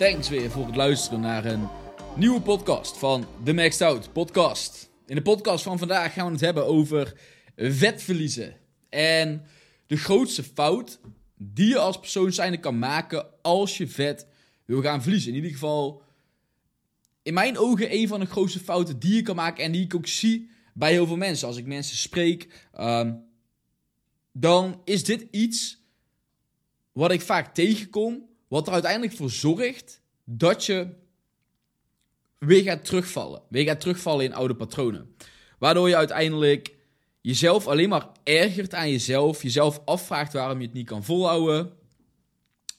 Thanks 0.00 0.28
weer 0.28 0.50
voor 0.50 0.66
het 0.66 0.76
luisteren 0.76 1.20
naar 1.20 1.44
een 1.44 1.68
nieuwe 2.16 2.40
podcast 2.40 2.98
van 2.98 3.26
The 3.44 3.52
Maxed 3.52 3.80
Out 3.80 4.12
Podcast. 4.12 4.90
In 5.06 5.14
de 5.14 5.22
podcast 5.22 5.64
van 5.64 5.78
vandaag 5.78 6.12
gaan 6.12 6.26
we 6.26 6.32
het 6.32 6.40
hebben 6.40 6.66
over 6.66 7.20
vet 7.56 8.02
verliezen. 8.02 8.56
En 8.88 9.42
de 9.86 9.96
grootste 9.96 10.42
fout 10.42 11.00
die 11.36 11.68
je 11.68 11.78
als 11.78 12.00
persoon 12.00 12.32
zijnde 12.32 12.60
kan 12.60 12.78
maken 12.78 13.42
als 13.42 13.76
je 13.76 13.88
vet 13.88 14.26
wil 14.64 14.82
gaan 14.82 15.02
verliezen. 15.02 15.30
In 15.30 15.36
ieder 15.36 15.50
geval, 15.50 16.02
in 17.22 17.34
mijn 17.34 17.58
ogen, 17.58 17.94
een 17.94 18.08
van 18.08 18.20
de 18.20 18.26
grootste 18.26 18.60
fouten 18.60 18.98
die 18.98 19.14
je 19.14 19.22
kan 19.22 19.36
maken 19.36 19.64
en 19.64 19.72
die 19.72 19.84
ik 19.84 19.94
ook 19.94 20.06
zie 20.06 20.50
bij 20.74 20.92
heel 20.92 21.06
veel 21.06 21.16
mensen. 21.16 21.48
Als 21.48 21.56
ik 21.56 21.66
mensen 21.66 21.96
spreek, 21.96 22.68
ehm, 22.72 23.14
dan 24.32 24.80
is 24.84 25.04
dit 25.04 25.26
iets 25.30 25.84
wat 26.92 27.10
ik 27.10 27.20
vaak 27.20 27.54
tegenkom 27.54 28.28
wat 28.50 28.66
er 28.66 28.72
uiteindelijk 28.72 29.12
voor 29.12 29.30
zorgt 29.30 30.00
dat 30.24 30.64
je 30.64 30.88
weer 32.38 32.62
gaat 32.62 32.84
terugvallen. 32.84 33.42
Weer 33.48 33.64
gaat 33.64 33.80
terugvallen 33.80 34.24
in 34.24 34.34
oude 34.34 34.54
patronen. 34.54 35.16
Waardoor 35.58 35.88
je 35.88 35.96
uiteindelijk 35.96 36.74
jezelf 37.20 37.66
alleen 37.66 37.88
maar 37.88 38.08
ergert 38.24 38.74
aan 38.74 38.90
jezelf. 38.90 39.42
Jezelf 39.42 39.80
afvraagt 39.84 40.32
waarom 40.32 40.58
je 40.60 40.64
het 40.64 40.74
niet 40.74 40.86
kan 40.86 41.04
volhouden. 41.04 41.72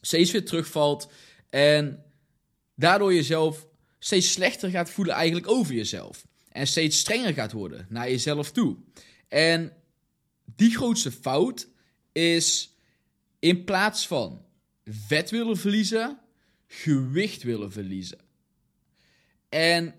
Steeds 0.01 0.31
weer 0.31 0.45
terugvalt. 0.45 1.11
En 1.49 2.03
daardoor 2.75 3.13
jezelf 3.13 3.67
steeds 3.99 4.31
slechter 4.31 4.69
gaat 4.69 4.89
voelen 4.89 5.15
eigenlijk 5.15 5.49
over 5.49 5.73
jezelf. 5.73 6.25
En 6.49 6.67
steeds 6.67 6.99
strenger 6.99 7.33
gaat 7.33 7.51
worden 7.51 7.85
naar 7.89 8.09
jezelf 8.09 8.51
toe. 8.51 8.77
En 9.27 9.73
die 10.55 10.75
grootste 10.75 11.11
fout 11.11 11.67
is 12.11 12.75
in 13.39 13.63
plaats 13.63 14.07
van 14.07 14.45
vet 14.85 15.29
willen 15.29 15.57
verliezen, 15.57 16.19
gewicht 16.67 17.43
willen 17.43 17.71
verliezen. 17.71 18.19
En 19.49 19.95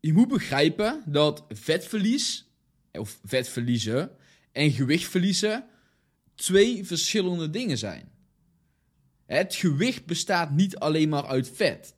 je 0.00 0.12
moet 0.12 0.28
begrijpen 0.28 1.02
dat 1.06 1.44
vetverlies, 1.48 2.48
of 2.92 3.18
vet 3.24 3.48
verliezen, 3.48 4.10
en 4.52 4.70
gewicht 4.70 5.10
verliezen 5.10 5.64
twee 6.34 6.84
verschillende 6.84 7.50
dingen 7.50 7.78
zijn. 7.78 8.12
Het 9.26 9.54
gewicht 9.54 10.06
bestaat 10.06 10.50
niet 10.50 10.76
alleen 10.76 11.08
maar 11.08 11.26
uit 11.26 11.50
vet. 11.54 11.94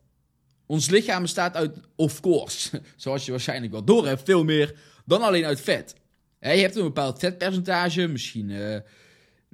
Ons 0.67 0.91
lichaam 0.91 1.22
bestaat 1.22 1.55
uit, 1.55 1.77
of 1.96 2.20
course, 2.20 2.83
zoals 2.96 3.24
je 3.24 3.30
waarschijnlijk 3.30 3.73
wel 3.73 3.84
door 3.84 4.07
hebt, 4.07 4.23
veel 4.24 4.45
meer 4.45 4.78
dan 5.05 5.23
alleen 5.23 5.45
uit 5.45 5.61
vet. 5.61 5.95
Je 6.40 6.48
hebt 6.48 6.77
een 6.77 6.83
bepaald 6.83 7.18
vetpercentage, 7.18 8.07
misschien 8.07 8.48
uh, 8.48 8.78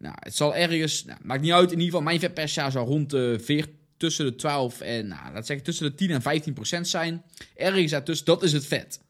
nou, 0.02 0.14
het 0.18 0.36
zal 0.36 0.54
ergens, 0.54 1.04
nou, 1.04 1.18
maakt 1.22 1.42
niet 1.42 1.52
uit, 1.52 1.64
in 1.64 1.70
ieder 1.70 1.84
geval 1.84 2.02
mijn 2.02 2.20
vetpercentage 2.20 2.70
zal 2.72 2.86
rond 2.86 3.10
de 3.10 3.38
4, 3.42 3.68
tussen 3.96 4.24
de 4.24 4.34
12 4.34 4.80
en, 4.80 5.06
nou, 5.06 5.32
laat 5.32 5.46
zeggen 5.46 5.64
tussen 5.64 5.90
de 5.90 5.94
10 5.94 6.10
en 6.10 6.22
15 6.22 6.52
procent 6.52 6.88
zijn. 6.88 7.22
Ergens 7.54 7.90
daartussen, 7.90 8.26
dat 8.26 8.42
is 8.42 8.52
het 8.52 8.66
vet. 8.66 9.00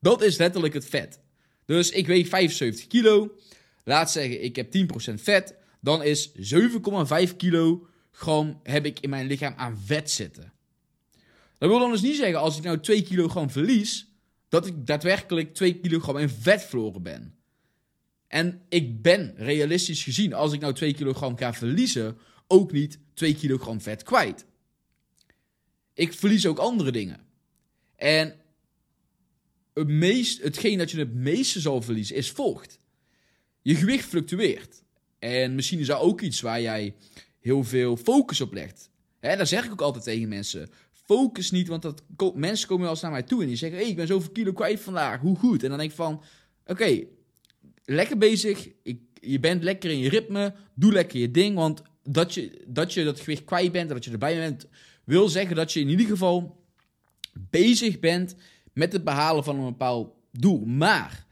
Dat 0.00 0.22
is 0.22 0.36
letterlijk 0.36 0.74
het 0.74 0.86
vet. 0.86 1.20
Dus 1.64 1.90
ik 1.90 2.06
weeg 2.06 2.28
75 2.28 2.86
kilo, 2.86 3.36
laat 3.84 4.10
zeggen 4.10 4.44
ik 4.44 4.56
heb 4.56 4.76
10% 5.10 5.14
vet, 5.14 5.54
dan 5.80 6.02
is 6.02 6.30
7,5 6.30 7.36
kilogram 7.36 8.60
heb 8.62 8.86
ik 8.86 9.00
in 9.00 9.10
mijn 9.10 9.26
lichaam 9.26 9.54
aan 9.56 9.78
vet 9.84 10.10
zitten. 10.10 10.52
Dat 11.58 11.68
wil 11.68 11.78
dan 11.78 11.90
dus 11.90 12.02
niet 12.02 12.16
zeggen 12.16 12.38
als 12.38 12.56
ik 12.56 12.64
nou 12.64 12.80
2 12.80 13.02
kilogram 13.02 13.50
verlies, 13.50 14.06
dat 14.48 14.66
ik 14.66 14.86
daadwerkelijk 14.86 15.54
2 15.54 15.80
kilogram 15.80 16.16
in 16.16 16.28
vet 16.28 16.62
verloren 16.62 17.02
ben. 17.02 17.41
En 18.32 18.62
ik 18.68 19.02
ben 19.02 19.34
realistisch 19.36 20.02
gezien, 20.02 20.34
als 20.34 20.52
ik 20.52 20.60
nou 20.60 20.74
2 20.74 20.94
kilogram 20.94 21.36
ga 21.36 21.54
verliezen, 21.54 22.18
ook 22.46 22.72
niet 22.72 22.98
2 23.14 23.34
kilogram 23.34 23.80
vet 23.80 24.02
kwijt. 24.02 24.46
Ik 25.94 26.12
verlies 26.12 26.46
ook 26.46 26.58
andere 26.58 26.92
dingen. 26.92 27.20
En 27.96 28.34
het 29.74 29.88
meest, 29.88 30.42
hetgeen 30.42 30.78
dat 30.78 30.90
je 30.90 30.98
het 30.98 31.14
meeste 31.14 31.60
zal 31.60 31.82
verliezen 31.82 32.16
is 32.16 32.30
vocht. 32.30 32.78
Je 33.62 33.74
gewicht 33.74 34.08
fluctueert. 34.08 34.82
En 35.18 35.54
misschien 35.54 35.78
is 35.78 35.86
dat 35.86 36.00
ook 36.00 36.20
iets 36.20 36.40
waar 36.40 36.60
jij 36.60 36.94
heel 37.40 37.64
veel 37.64 37.96
focus 37.96 38.40
op 38.40 38.52
legt. 38.52 38.90
Hè, 39.20 39.36
daar 39.36 39.46
zeg 39.46 39.64
ik 39.64 39.72
ook 39.72 39.80
altijd 39.80 40.04
tegen 40.04 40.28
mensen. 40.28 40.70
Focus 40.92 41.50
niet, 41.50 41.68
want 41.68 41.82
dat, 41.82 42.02
mensen 42.34 42.66
komen 42.68 42.82
wel 42.82 42.92
eens 42.92 43.02
naar 43.02 43.10
mij 43.10 43.22
toe 43.22 43.40
en 43.40 43.46
die 43.46 43.56
zeggen: 43.56 43.78
hey, 43.78 43.88
ik 43.88 43.96
ben 43.96 44.06
zoveel 44.06 44.30
kilo 44.30 44.52
kwijt 44.52 44.80
vandaag, 44.80 45.20
hoe 45.20 45.36
goed? 45.36 45.62
En 45.62 45.68
dan 45.68 45.78
denk 45.78 45.90
ik 45.90 45.96
van: 45.96 46.22
oké, 46.66 47.04
lekker 47.84 48.18
bezig. 48.18 48.68
Ik, 48.82 49.00
je 49.14 49.40
bent 49.40 49.62
lekker 49.62 49.90
in 49.90 49.98
je 49.98 50.08
ritme. 50.08 50.54
Doe 50.74 50.92
lekker 50.92 51.20
je 51.20 51.30
ding. 51.30 51.56
Want 51.56 51.82
dat 52.02 52.34
je, 52.34 52.64
dat 52.66 52.92
je 52.92 53.04
dat 53.04 53.20
gewicht 53.20 53.44
kwijt 53.44 53.72
bent 53.72 53.88
en 53.88 53.94
dat 53.94 54.04
je 54.04 54.10
erbij 54.10 54.36
bent, 54.36 54.66
wil 55.04 55.28
zeggen 55.28 55.56
dat 55.56 55.72
je 55.72 55.80
in 55.80 55.88
ieder 55.88 56.06
geval 56.06 56.64
bezig 57.32 58.00
bent 58.00 58.34
met 58.72 58.92
het 58.92 59.04
behalen 59.04 59.44
van 59.44 59.58
een 59.58 59.64
bepaald 59.64 60.14
doel. 60.30 60.64
Maar 60.64 61.26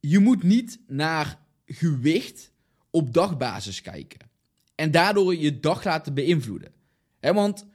je 0.00 0.18
moet 0.18 0.42
niet 0.42 0.80
naar 0.86 1.46
gewicht 1.66 2.52
op 2.90 3.14
dagbasis 3.14 3.82
kijken. 3.82 4.30
En 4.74 4.90
daardoor 4.90 5.36
je 5.36 5.60
dag 5.60 5.84
laten 5.84 6.14
beïnvloeden. 6.14 6.72
want 7.20 7.66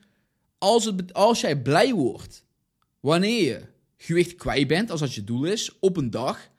als, 0.58 0.86
het, 0.86 1.14
als 1.14 1.42
jij 1.42 1.62
blij 1.62 1.94
wordt 1.94 2.46
wanneer 3.00 3.44
je 3.44 3.68
gewicht 3.98 4.36
kwijt 4.36 4.68
bent, 4.68 4.92
als 4.92 5.00
dat 5.00 5.14
je 5.14 5.24
doel 5.24 5.46
is, 5.46 5.80
op 5.80 5.98
een 5.98 6.10
dag, 6.10 6.50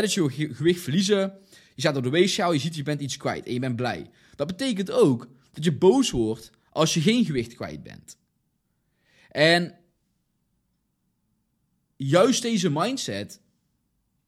Dus 0.00 0.14
je 0.14 0.54
gewicht 0.54 0.80
verliezen. 0.80 1.38
Je 1.74 1.80
staat 1.80 1.96
op 1.96 2.02
de 2.02 2.10
weegschaal, 2.10 2.52
je 2.52 2.58
ziet 2.58 2.76
je 2.76 2.82
bent 2.82 3.00
iets 3.00 3.16
kwijt 3.16 3.46
en 3.46 3.52
je 3.52 3.60
bent 3.60 3.76
blij. 3.76 4.10
Dat 4.36 4.46
betekent 4.46 4.90
ook 4.90 5.28
dat 5.52 5.64
je 5.64 5.72
boos 5.72 6.10
wordt 6.10 6.50
als 6.70 6.94
je 6.94 7.00
geen 7.00 7.24
gewicht 7.24 7.54
kwijt 7.54 7.82
bent. 7.82 8.16
En 9.30 9.78
juist 11.96 12.42
deze 12.42 12.70
mindset 12.70 13.40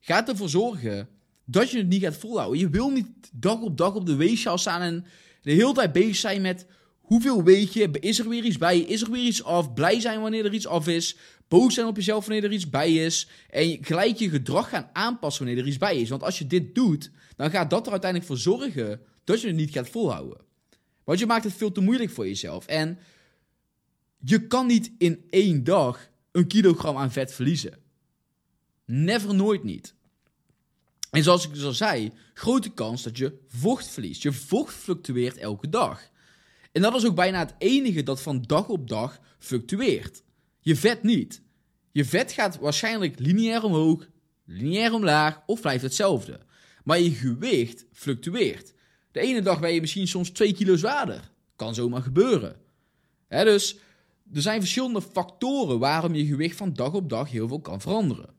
gaat 0.00 0.28
ervoor 0.28 0.48
zorgen 0.48 1.08
dat 1.44 1.70
je 1.70 1.78
het 1.78 1.88
niet 1.88 2.02
gaat 2.02 2.16
volhouden. 2.16 2.58
Je 2.58 2.68
wil 2.68 2.90
niet 2.90 3.30
dag 3.32 3.60
op 3.60 3.76
dag 3.76 3.94
op 3.94 4.06
de 4.06 4.16
weegschaal 4.16 4.58
staan 4.58 4.80
en 4.80 5.04
de 5.42 5.52
hele 5.52 5.72
tijd 5.72 5.92
bezig 5.92 6.16
zijn 6.16 6.42
met 6.42 6.66
hoeveel 7.00 7.42
weeg 7.42 7.72
je, 7.72 7.90
is 8.00 8.18
er 8.18 8.28
weer 8.28 8.44
iets 8.44 8.58
bij, 8.58 8.78
is 8.78 9.02
er 9.02 9.10
weer 9.10 9.24
iets 9.24 9.44
af, 9.44 9.74
blij 9.74 10.00
zijn 10.00 10.20
wanneer 10.20 10.44
er 10.44 10.54
iets 10.54 10.66
af 10.66 10.88
is, 10.88 11.16
boos 11.48 11.74
zijn 11.74 11.86
op 11.86 11.96
jezelf 11.96 12.26
wanneer 12.26 12.44
er 12.44 12.52
iets 12.52 12.70
bij 12.70 12.94
is. 12.94 13.28
En 13.50 13.78
gelijk 13.80 14.16
je 14.16 14.28
gedrag 14.28 14.68
gaan 14.68 14.90
aanpassen 14.92 15.44
wanneer 15.44 15.62
er 15.62 15.68
iets 15.68 15.78
bij 15.78 16.00
is. 16.00 16.08
Want 16.08 16.22
als 16.22 16.38
je 16.38 16.46
dit 16.46 16.74
doet, 16.74 17.10
dan 17.36 17.50
gaat 17.50 17.70
dat 17.70 17.86
er 17.86 17.92
uiteindelijk 17.92 18.30
voor 18.30 18.40
zorgen 18.40 19.00
dat 19.24 19.40
je 19.40 19.46
het 19.46 19.56
niet 19.56 19.70
gaat 19.70 19.88
volhouden. 19.88 20.40
Want 21.04 21.18
je 21.18 21.26
maakt 21.26 21.44
het 21.44 21.52
veel 21.52 21.72
te 21.72 21.80
moeilijk 21.80 22.10
voor 22.10 22.26
jezelf. 22.26 22.66
En 22.66 22.98
je 24.18 24.46
kan 24.46 24.66
niet 24.66 24.90
in 24.98 25.24
één 25.30 25.64
dag 25.64 26.08
een 26.32 26.46
kilogram 26.46 26.96
aan 26.96 27.12
vet 27.12 27.32
verliezen. 27.32 27.78
Never, 28.84 29.34
nooit 29.34 29.62
niet. 29.64 29.94
En 31.10 31.22
zoals 31.22 31.46
ik 31.46 31.54
dus 31.54 31.64
al 31.64 31.72
zei, 31.72 32.12
grote 32.34 32.70
kans 32.70 33.02
dat 33.02 33.18
je 33.18 33.38
vocht 33.48 33.88
verliest. 33.88 34.22
Je 34.22 34.32
vocht 34.32 34.74
fluctueert 34.74 35.36
elke 35.36 35.68
dag. 35.68 36.10
En 36.72 36.82
dat 36.82 36.94
is 36.94 37.06
ook 37.06 37.14
bijna 37.14 37.38
het 37.38 37.54
enige 37.58 38.02
dat 38.02 38.22
van 38.22 38.42
dag 38.42 38.68
op 38.68 38.88
dag 38.88 39.20
fluctueert. 39.38 40.22
Je 40.66 40.76
vet 40.76 41.02
niet. 41.02 41.42
Je 41.92 42.04
vet 42.04 42.32
gaat 42.32 42.58
waarschijnlijk 42.58 43.18
lineair 43.18 43.62
omhoog, 43.62 44.08
lineair 44.44 44.92
omlaag 44.92 45.42
of 45.46 45.60
blijft 45.60 45.82
hetzelfde. 45.82 46.40
Maar 46.84 47.00
je 47.00 47.10
gewicht 47.10 47.86
fluctueert. 47.92 48.74
De 49.12 49.20
ene 49.20 49.42
dag 49.42 49.60
ben 49.60 49.72
je 49.74 49.80
misschien 49.80 50.08
soms 50.08 50.30
2 50.30 50.54
kilo 50.54 50.76
zwaarder. 50.76 51.30
Kan 51.56 51.74
zomaar 51.74 52.02
gebeuren. 52.02 52.60
dus 53.28 53.78
er 54.32 54.42
zijn 54.42 54.60
verschillende 54.60 55.02
factoren 55.02 55.78
waarom 55.78 56.14
je 56.14 56.26
gewicht 56.26 56.56
van 56.56 56.72
dag 56.72 56.92
op 56.92 57.08
dag 57.08 57.30
heel 57.30 57.48
veel 57.48 57.60
kan 57.60 57.80
veranderen. 57.80 58.34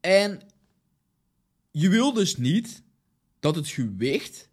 En 0.00 0.40
je 1.70 1.88
wil 1.88 2.12
dus 2.12 2.36
niet 2.36 2.82
dat 3.40 3.54
het 3.54 3.68
gewicht 3.68 4.48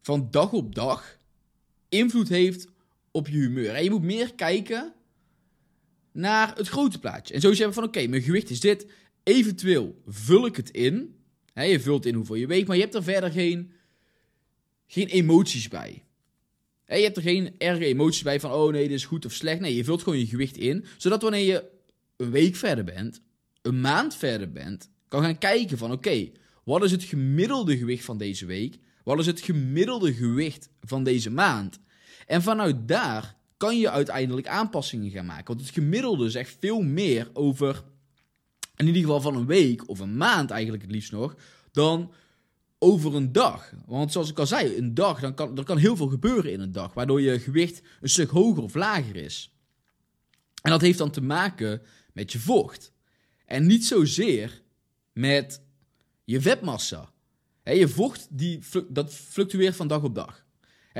van 0.00 0.28
dag 0.30 0.52
op 0.52 0.74
dag 0.74 1.18
invloed 1.88 2.28
heeft 2.28 2.74
op 3.16 3.28
je 3.28 3.36
humeur. 3.36 3.74
En 3.74 3.84
je 3.84 3.90
moet 3.90 4.02
meer 4.02 4.34
kijken 4.34 4.92
naar 6.12 6.56
het 6.56 6.68
grote 6.68 6.98
plaatje. 6.98 7.34
En 7.34 7.40
zo 7.40 7.52
zeggen 7.52 7.74
van 7.74 7.84
oké, 7.84 8.06
mijn 8.06 8.22
gewicht 8.22 8.50
is 8.50 8.60
dit. 8.60 8.86
Eventueel 9.22 10.02
vul 10.06 10.46
ik 10.46 10.56
het 10.56 10.70
in. 10.70 11.16
je 11.54 11.80
vult 11.80 12.06
in 12.06 12.14
hoeveel 12.14 12.34
je 12.34 12.46
weegt, 12.46 12.66
maar 12.66 12.76
je 12.76 12.82
hebt 12.82 12.94
er 12.94 13.02
verder 13.02 13.30
geen, 13.30 13.72
geen 14.86 15.06
emoties 15.06 15.68
bij. 15.68 16.04
je 16.86 16.94
hebt 16.94 17.16
er 17.16 17.22
geen 17.22 17.54
erge 17.58 17.84
emoties 17.84 18.22
bij 18.22 18.40
van 18.40 18.52
oh 18.52 18.72
nee, 18.72 18.88
dit 18.88 18.96
is 18.96 19.04
goed 19.04 19.24
of 19.24 19.32
slecht. 19.32 19.60
Nee, 19.60 19.74
je 19.74 19.84
vult 19.84 20.02
gewoon 20.02 20.18
je 20.18 20.26
gewicht 20.26 20.56
in. 20.56 20.84
Zodat 20.96 21.22
wanneer 21.22 21.44
je 21.44 21.64
een 22.16 22.30
week 22.30 22.56
verder 22.56 22.84
bent, 22.84 23.20
een 23.62 23.80
maand 23.80 24.16
verder 24.16 24.52
bent, 24.52 24.90
kan 25.08 25.22
gaan 25.22 25.38
kijken 25.38 25.78
van 25.78 25.92
oké, 25.92 26.30
wat 26.64 26.84
is 26.84 26.90
het 26.90 27.04
gemiddelde 27.04 27.76
gewicht 27.76 28.04
van 28.04 28.18
deze 28.18 28.46
week? 28.46 28.78
Wat 29.04 29.18
is 29.18 29.26
het 29.26 29.40
gemiddelde 29.40 30.14
gewicht 30.14 30.68
van 30.80 31.04
deze 31.04 31.30
maand? 31.30 31.78
En 32.26 32.42
vanuit 32.42 32.88
daar 32.88 33.36
kan 33.56 33.78
je 33.78 33.90
uiteindelijk 33.90 34.46
aanpassingen 34.46 35.10
gaan 35.10 35.26
maken. 35.26 35.46
Want 35.46 35.60
het 35.60 35.74
gemiddelde 35.74 36.30
zegt 36.30 36.56
veel 36.60 36.82
meer 36.82 37.30
over, 37.32 37.82
in 38.76 38.86
ieder 38.86 39.02
geval 39.02 39.20
van 39.20 39.36
een 39.36 39.46
week 39.46 39.88
of 39.88 39.98
een 39.98 40.16
maand 40.16 40.50
eigenlijk 40.50 40.82
het 40.82 40.92
liefst 40.92 41.12
nog, 41.12 41.36
dan 41.72 42.12
over 42.78 43.14
een 43.14 43.32
dag. 43.32 43.72
Want 43.86 44.12
zoals 44.12 44.30
ik 44.30 44.38
al 44.38 44.46
zei, 44.46 44.76
een 44.76 44.94
dag, 44.94 45.20
dan 45.20 45.34
kan, 45.34 45.58
er 45.58 45.64
kan 45.64 45.78
heel 45.78 45.96
veel 45.96 46.08
gebeuren 46.08 46.52
in 46.52 46.60
een 46.60 46.72
dag, 46.72 46.94
waardoor 46.94 47.20
je 47.20 47.40
gewicht 47.40 47.82
een 48.00 48.08
stuk 48.08 48.30
hoger 48.30 48.62
of 48.62 48.74
lager 48.74 49.16
is. 49.16 49.54
En 50.62 50.70
dat 50.70 50.80
heeft 50.80 50.98
dan 50.98 51.10
te 51.10 51.22
maken 51.22 51.82
met 52.12 52.32
je 52.32 52.38
vocht. 52.38 52.92
En 53.44 53.66
niet 53.66 53.86
zozeer 53.86 54.62
met 55.12 55.62
je 56.24 56.40
vetmassa. 56.40 57.12
je 57.62 57.88
vocht 57.88 58.26
die, 58.30 58.62
dat 58.88 59.14
fluctueert 59.14 59.76
van 59.76 59.88
dag 59.88 60.02
op 60.02 60.14
dag. 60.14 60.45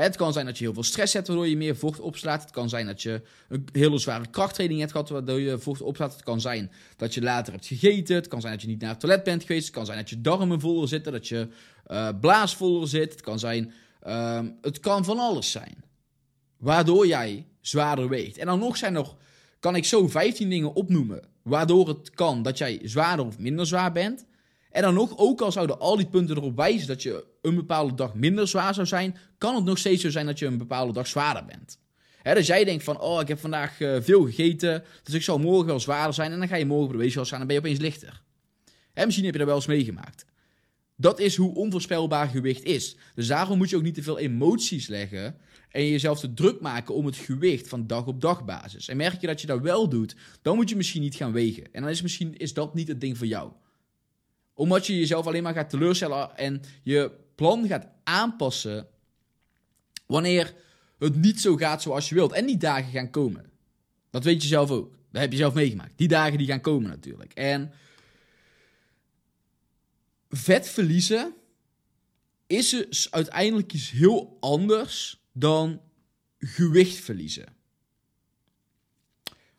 Het 0.02 0.16
kan 0.16 0.32
zijn 0.32 0.46
dat 0.46 0.58
je 0.58 0.64
heel 0.64 0.74
veel 0.74 0.82
stress 0.82 1.12
hebt, 1.12 1.26
waardoor 1.26 1.48
je 1.48 1.56
meer 1.56 1.76
vocht 1.76 2.00
opslaat. 2.00 2.42
Het 2.42 2.50
kan 2.50 2.68
zijn 2.68 2.86
dat 2.86 3.02
je 3.02 3.22
een 3.48 3.68
hele 3.72 3.98
zware 3.98 4.26
krachttraining 4.30 4.80
hebt 4.80 4.92
gehad, 4.92 5.08
waardoor 5.08 5.40
je 5.40 5.58
vocht 5.58 5.80
opslaat. 5.80 6.12
Het 6.12 6.22
kan 6.22 6.40
zijn 6.40 6.70
dat 6.96 7.14
je 7.14 7.22
later 7.22 7.52
hebt 7.52 7.66
gegeten. 7.66 8.14
Het 8.14 8.28
kan 8.28 8.40
zijn 8.40 8.52
dat 8.52 8.62
je 8.62 8.68
niet 8.68 8.80
naar 8.80 8.90
het 8.90 9.00
toilet 9.00 9.24
bent 9.24 9.42
geweest. 9.42 9.66
Het 9.66 9.74
kan 9.74 9.86
zijn 9.86 9.98
dat 9.98 10.10
je 10.10 10.20
darmen 10.20 10.60
voller 10.60 10.88
zitten, 10.88 11.12
dat 11.12 11.28
je 11.28 11.48
uh, 11.86 12.08
blaas 12.20 12.56
voller 12.56 12.88
zit. 12.88 13.12
Het 13.12 13.20
kan 13.20 13.38
zijn, 13.38 13.72
uh, 14.06 14.40
het 14.60 14.80
kan 14.80 15.04
van 15.04 15.18
alles 15.18 15.50
zijn. 15.50 15.84
Waardoor 16.58 17.06
jij 17.06 17.46
zwaarder 17.60 18.08
weegt. 18.08 18.38
En 18.38 18.46
dan 18.46 18.58
nog 18.58 18.76
zijn 18.76 18.94
er, 18.94 19.14
kan 19.60 19.76
ik 19.76 19.84
zo 19.84 20.08
15 20.08 20.48
dingen 20.48 20.74
opnoemen, 20.74 21.22
waardoor 21.42 21.88
het 21.88 22.10
kan 22.10 22.42
dat 22.42 22.58
jij 22.58 22.80
zwaarder 22.82 23.26
of 23.26 23.38
minder 23.38 23.66
zwaar 23.66 23.92
bent. 23.92 24.26
En 24.76 24.82
dan 24.82 24.94
nog, 24.94 25.18
ook 25.18 25.40
al 25.40 25.52
zouden 25.52 25.78
al 25.78 25.96
die 25.96 26.06
punten 26.06 26.36
erop 26.36 26.56
wijzen 26.56 26.86
dat 26.86 27.02
je 27.02 27.24
een 27.42 27.54
bepaalde 27.54 27.94
dag 27.94 28.14
minder 28.14 28.48
zwaar 28.48 28.74
zou 28.74 28.86
zijn, 28.86 29.16
kan 29.38 29.54
het 29.54 29.64
nog 29.64 29.78
steeds 29.78 30.02
zo 30.02 30.10
zijn 30.10 30.26
dat 30.26 30.38
je 30.38 30.46
een 30.46 30.58
bepaalde 30.58 30.92
dag 30.92 31.06
zwaarder 31.06 31.44
bent. 31.44 31.78
He, 32.22 32.34
dus 32.34 32.46
jij 32.46 32.64
denkt 32.64 32.84
van, 32.84 33.00
oh, 33.00 33.20
ik 33.20 33.28
heb 33.28 33.38
vandaag 33.38 33.80
uh, 33.80 33.96
veel 34.00 34.24
gegeten, 34.24 34.84
dus 35.02 35.14
ik 35.14 35.22
zal 35.22 35.38
morgen 35.38 35.66
wel 35.66 35.80
zwaarder 35.80 36.14
zijn. 36.14 36.32
En 36.32 36.38
dan 36.38 36.48
ga 36.48 36.56
je 36.56 36.66
morgen 36.66 36.86
bij 36.86 36.96
de 36.96 37.02
weegschaal 37.02 37.24
staan 37.24 37.40
en 37.40 37.46
ben 37.46 37.56
je 37.56 37.62
opeens 37.62 37.78
lichter. 37.78 38.22
He, 38.92 39.04
misschien 39.04 39.24
heb 39.24 39.34
je 39.34 39.38
dat 39.38 39.48
wel 39.48 39.56
eens 39.56 39.66
meegemaakt. 39.66 40.24
Dat 40.96 41.20
is 41.20 41.36
hoe 41.36 41.54
onvoorspelbaar 41.54 42.28
gewicht 42.28 42.62
is. 42.62 42.96
Dus 43.14 43.26
daarom 43.26 43.58
moet 43.58 43.70
je 43.70 43.76
ook 43.76 43.82
niet 43.82 43.94
te 43.94 44.02
veel 44.02 44.18
emoties 44.18 44.86
leggen 44.86 45.36
en 45.70 45.88
jezelf 45.88 46.20
te 46.20 46.34
druk 46.34 46.60
maken 46.60 46.94
om 46.94 47.06
het 47.06 47.16
gewicht 47.16 47.68
van 47.68 47.86
dag 47.86 48.06
op 48.06 48.20
dag 48.20 48.44
basis. 48.44 48.88
En 48.88 48.96
merk 48.96 49.20
je 49.20 49.26
dat 49.26 49.40
je 49.40 49.46
dat 49.46 49.60
wel 49.60 49.88
doet, 49.88 50.16
dan 50.42 50.56
moet 50.56 50.68
je 50.68 50.76
misschien 50.76 51.02
niet 51.02 51.14
gaan 51.14 51.32
wegen. 51.32 51.64
En 51.72 51.82
dan 51.82 51.90
is 51.90 52.02
misschien 52.02 52.36
is 52.36 52.54
dat 52.54 52.74
niet 52.74 52.88
het 52.88 53.00
ding 53.00 53.18
voor 53.18 53.26
jou 53.26 53.52
omdat 54.56 54.86
je 54.86 54.98
jezelf 54.98 55.26
alleen 55.26 55.42
maar 55.42 55.54
gaat 55.54 55.70
teleurstellen 55.70 56.36
en 56.36 56.62
je 56.82 57.10
plan 57.34 57.66
gaat 57.66 57.86
aanpassen 58.04 58.88
wanneer 60.06 60.54
het 60.98 61.16
niet 61.16 61.40
zo 61.40 61.56
gaat 61.56 61.82
zoals 61.82 62.08
je 62.08 62.14
wilt. 62.14 62.32
En 62.32 62.46
die 62.46 62.56
dagen 62.56 62.92
gaan 62.92 63.10
komen. 63.10 63.50
Dat 64.10 64.24
weet 64.24 64.42
je 64.42 64.48
zelf 64.48 64.70
ook. 64.70 64.96
Dat 65.10 65.20
heb 65.22 65.30
je 65.32 65.38
zelf 65.38 65.54
meegemaakt. 65.54 65.92
Die 65.96 66.08
dagen 66.08 66.38
die 66.38 66.46
gaan 66.46 66.60
komen 66.60 66.90
natuurlijk. 66.90 67.32
En 67.32 67.72
vet 70.28 70.68
verliezen 70.68 71.34
is 72.46 72.70
dus 72.70 73.10
uiteindelijk 73.10 73.72
iets 73.72 73.90
heel 73.90 74.36
anders 74.40 75.22
dan 75.32 75.80
gewicht 76.38 76.96
verliezen. 76.96 77.54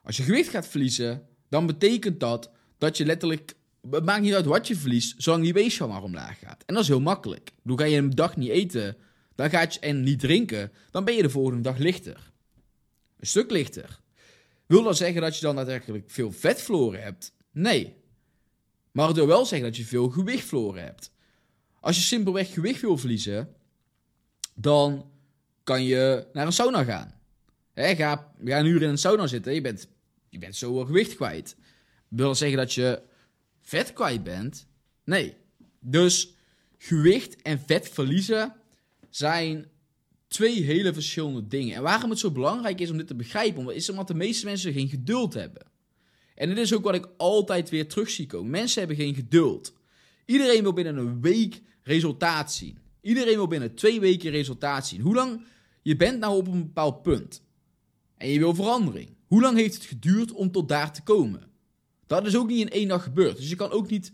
Als 0.01 0.17
je 0.17 0.23
gewicht 0.23 0.49
gaat 0.49 0.67
verliezen, 0.67 1.27
dan 1.49 1.65
betekent 1.65 2.19
dat 2.19 2.51
dat 2.77 2.97
je 2.97 3.05
letterlijk 3.05 3.55
het 3.91 4.05
maakt 4.05 4.21
niet 4.21 4.33
uit 4.33 4.45
wat 4.45 4.67
je 4.67 4.75
verliest, 4.75 5.15
zolang 5.17 5.43
die 5.43 5.53
weegschaal 5.53 5.87
maar 5.87 6.03
omlaag 6.03 6.39
gaat. 6.39 6.63
En 6.65 6.73
dat 6.73 6.83
is 6.83 6.89
heel 6.89 7.01
makkelijk. 7.01 7.51
Doe 7.63 7.77
ga 7.77 7.85
je 7.85 7.97
een 7.97 8.09
dag 8.09 8.35
niet 8.35 8.49
eten 8.49 8.97
dan 9.37 9.49
gaat 9.49 9.73
je, 9.73 9.79
en 9.79 10.03
niet 10.03 10.19
drinken, 10.19 10.71
dan 10.91 11.05
ben 11.05 11.15
je 11.15 11.21
de 11.21 11.29
volgende 11.29 11.61
dag 11.61 11.77
lichter. 11.77 12.31
Een 13.19 13.27
stuk 13.27 13.51
lichter. 13.51 13.99
Wil 14.65 14.83
dat 14.83 14.97
zeggen 14.97 15.21
dat 15.21 15.35
je 15.35 15.41
dan 15.41 15.55
daadwerkelijk 15.55 16.09
veel 16.09 16.31
vet 16.31 16.61
verloren 16.61 17.03
hebt? 17.03 17.33
Nee. 17.51 17.95
Maar 18.91 19.07
het 19.07 19.15
wil 19.15 19.27
wel 19.27 19.45
zeggen 19.45 19.67
dat 19.67 19.77
je 19.77 19.85
veel 19.85 20.09
gewicht 20.09 20.45
verloren 20.47 20.83
hebt. 20.83 21.11
Als 21.79 21.95
je 21.95 22.01
simpelweg 22.01 22.53
gewicht 22.53 22.81
wil 22.81 22.97
verliezen, 22.97 23.55
dan 24.53 25.11
kan 25.63 25.83
je 25.83 26.27
naar 26.33 26.45
een 26.45 26.53
sauna 26.53 26.83
gaan. 26.83 27.19
He, 27.73 27.95
ga, 27.95 28.33
een 28.43 28.65
uur 28.65 28.81
in 28.81 28.89
een 28.89 28.97
sauna 28.97 29.27
zitten, 29.27 29.53
je 29.53 29.61
bent, 29.61 29.87
je 30.29 30.37
bent 30.37 30.55
zo 30.55 30.85
gewicht 30.85 31.15
kwijt. 31.15 31.55
Wil 32.07 32.27
dat 32.27 32.37
zeggen 32.37 32.57
dat 32.57 32.73
je 32.73 33.01
vet 33.67 33.93
kwijt 33.93 34.23
bent. 34.23 34.67
Nee. 35.03 35.35
Dus 35.79 36.33
gewicht 36.77 37.41
en 37.41 37.59
vet 37.59 37.89
verliezen 37.89 38.55
zijn 39.09 39.65
twee 40.27 40.63
hele 40.63 40.93
verschillende 40.93 41.47
dingen. 41.47 41.75
En 41.75 41.81
waarom 41.81 42.09
het 42.09 42.19
zo 42.19 42.31
belangrijk 42.31 42.79
is 42.79 42.89
om 42.89 42.97
dit 42.97 43.07
te 43.07 43.15
begrijpen, 43.15 43.75
is 43.75 43.89
omdat 43.89 44.07
de 44.07 44.13
meeste 44.13 44.45
mensen 44.45 44.73
geen 44.73 44.89
geduld 44.89 45.33
hebben. 45.33 45.65
En 46.35 46.49
dit 46.49 46.57
is 46.57 46.73
ook 46.73 46.83
wat 46.83 46.95
ik 46.95 47.09
altijd 47.17 47.69
weer 47.69 47.87
terug 47.87 48.09
zie 48.09 48.25
komen. 48.25 48.51
Mensen 48.51 48.79
hebben 48.79 48.97
geen 48.97 49.15
geduld. 49.15 49.73
Iedereen 50.25 50.61
wil 50.61 50.73
binnen 50.73 50.97
een 50.97 51.21
week 51.21 51.61
resultaat 51.83 52.53
zien. 52.53 52.77
Iedereen 53.01 53.35
wil 53.35 53.47
binnen 53.47 53.75
twee 53.75 53.99
weken 53.99 54.31
resultaat 54.31 54.87
zien. 54.87 55.01
Hoe 55.01 55.15
lang 55.15 55.45
je 55.81 55.95
bent 55.95 56.19
nou 56.19 56.37
op 56.37 56.47
een 56.47 56.65
bepaald 56.65 57.01
punt 57.01 57.43
en 58.17 58.29
je 58.29 58.39
wil 58.39 58.55
verandering. 58.55 59.15
Hoe 59.25 59.41
lang 59.41 59.57
heeft 59.57 59.73
het 59.73 59.85
geduurd 59.85 60.31
om 60.31 60.51
tot 60.51 60.69
daar 60.69 60.93
te 60.93 61.01
komen? 61.01 61.55
Dat 62.07 62.25
is 62.25 62.37
ook 62.37 62.47
niet 62.47 62.59
in 62.59 62.69
één 62.69 62.87
dag 62.87 63.03
gebeurd. 63.03 63.37
Dus 63.37 63.49
je 63.49 63.55
kan 63.55 63.71
ook 63.71 63.89
niet 63.89 64.11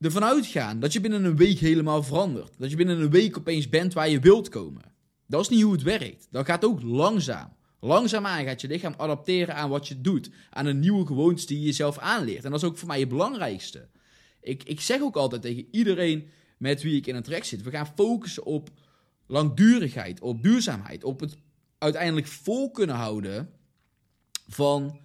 ervan 0.00 0.24
uitgaan 0.24 0.80
dat 0.80 0.92
je 0.92 1.00
binnen 1.00 1.24
een 1.24 1.36
week 1.36 1.58
helemaal 1.58 2.02
verandert. 2.02 2.54
Dat 2.58 2.70
je 2.70 2.76
binnen 2.76 3.00
een 3.00 3.10
week 3.10 3.38
opeens 3.38 3.68
bent 3.68 3.92
waar 3.92 4.08
je 4.08 4.20
wilt 4.20 4.48
komen. 4.48 4.82
Dat 5.26 5.40
is 5.40 5.48
niet 5.48 5.62
hoe 5.62 5.72
het 5.72 5.82
werkt. 5.82 6.28
Dat 6.30 6.46
gaat 6.46 6.64
ook 6.64 6.82
langzaam. 6.82 7.52
Langzaamaan 7.80 8.44
gaat 8.44 8.60
je 8.60 8.68
lichaam 8.68 8.94
adapteren 8.96 9.54
aan 9.54 9.70
wat 9.70 9.88
je 9.88 10.00
doet. 10.00 10.30
Aan 10.50 10.66
een 10.66 10.78
nieuwe 10.78 11.06
gewoontes 11.06 11.46
die 11.46 11.58
je 11.58 11.66
jezelf 11.66 11.98
aanleert. 11.98 12.44
En 12.44 12.50
dat 12.50 12.62
is 12.62 12.68
ook 12.68 12.78
voor 12.78 12.88
mij 12.88 13.00
het 13.00 13.08
belangrijkste. 13.08 13.88
Ik, 14.40 14.62
ik 14.62 14.80
zeg 14.80 15.00
ook 15.00 15.16
altijd 15.16 15.42
tegen 15.42 15.66
iedereen 15.70 16.28
met 16.56 16.82
wie 16.82 16.96
ik 16.96 17.06
in 17.06 17.14
een 17.14 17.22
trek 17.22 17.44
zit. 17.44 17.62
We 17.62 17.70
gaan 17.70 17.92
focussen 17.94 18.44
op 18.44 18.70
langdurigheid, 19.26 20.20
op 20.20 20.42
duurzaamheid. 20.42 21.04
Op 21.04 21.20
het 21.20 21.36
uiteindelijk 21.78 22.26
vol 22.26 22.70
kunnen 22.70 22.96
houden 22.96 23.50
van 24.48 25.00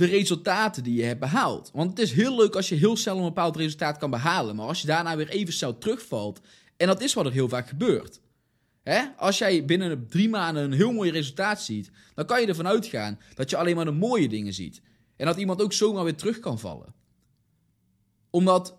de 0.00 0.06
resultaten 0.06 0.82
die 0.82 0.94
je 0.94 1.02
hebt 1.02 1.20
behaald. 1.20 1.70
Want 1.74 1.90
het 1.90 1.98
is 1.98 2.12
heel 2.12 2.36
leuk 2.36 2.56
als 2.56 2.68
je 2.68 2.74
heel 2.74 2.96
snel 2.96 3.16
een 3.16 3.24
bepaald 3.24 3.56
resultaat 3.56 3.98
kan 3.98 4.10
behalen. 4.10 4.56
Maar 4.56 4.66
als 4.66 4.80
je 4.80 4.86
daarna 4.86 5.16
weer 5.16 5.28
even 5.28 5.52
snel 5.52 5.78
terugvalt. 5.78 6.40
En 6.76 6.86
dat 6.86 7.00
is 7.02 7.14
wat 7.14 7.26
er 7.26 7.32
heel 7.32 7.48
vaak 7.48 7.68
gebeurt. 7.68 8.20
Hè? 8.82 9.02
Als 9.16 9.38
jij 9.38 9.64
binnen 9.64 10.06
drie 10.08 10.28
maanden 10.28 10.62
een 10.62 10.72
heel 10.72 10.92
mooi 10.92 11.10
resultaat 11.10 11.62
ziet. 11.62 11.90
Dan 12.14 12.26
kan 12.26 12.40
je 12.40 12.46
ervan 12.46 12.66
uitgaan 12.66 13.18
dat 13.34 13.50
je 13.50 13.56
alleen 13.56 13.76
maar 13.76 13.84
de 13.84 13.90
mooie 13.90 14.28
dingen 14.28 14.54
ziet. 14.54 14.82
En 15.16 15.26
dat 15.26 15.36
iemand 15.36 15.62
ook 15.62 15.72
zomaar 15.72 16.04
weer 16.04 16.16
terug 16.16 16.38
kan 16.38 16.58
vallen. 16.58 16.94
Omdat 18.30 18.78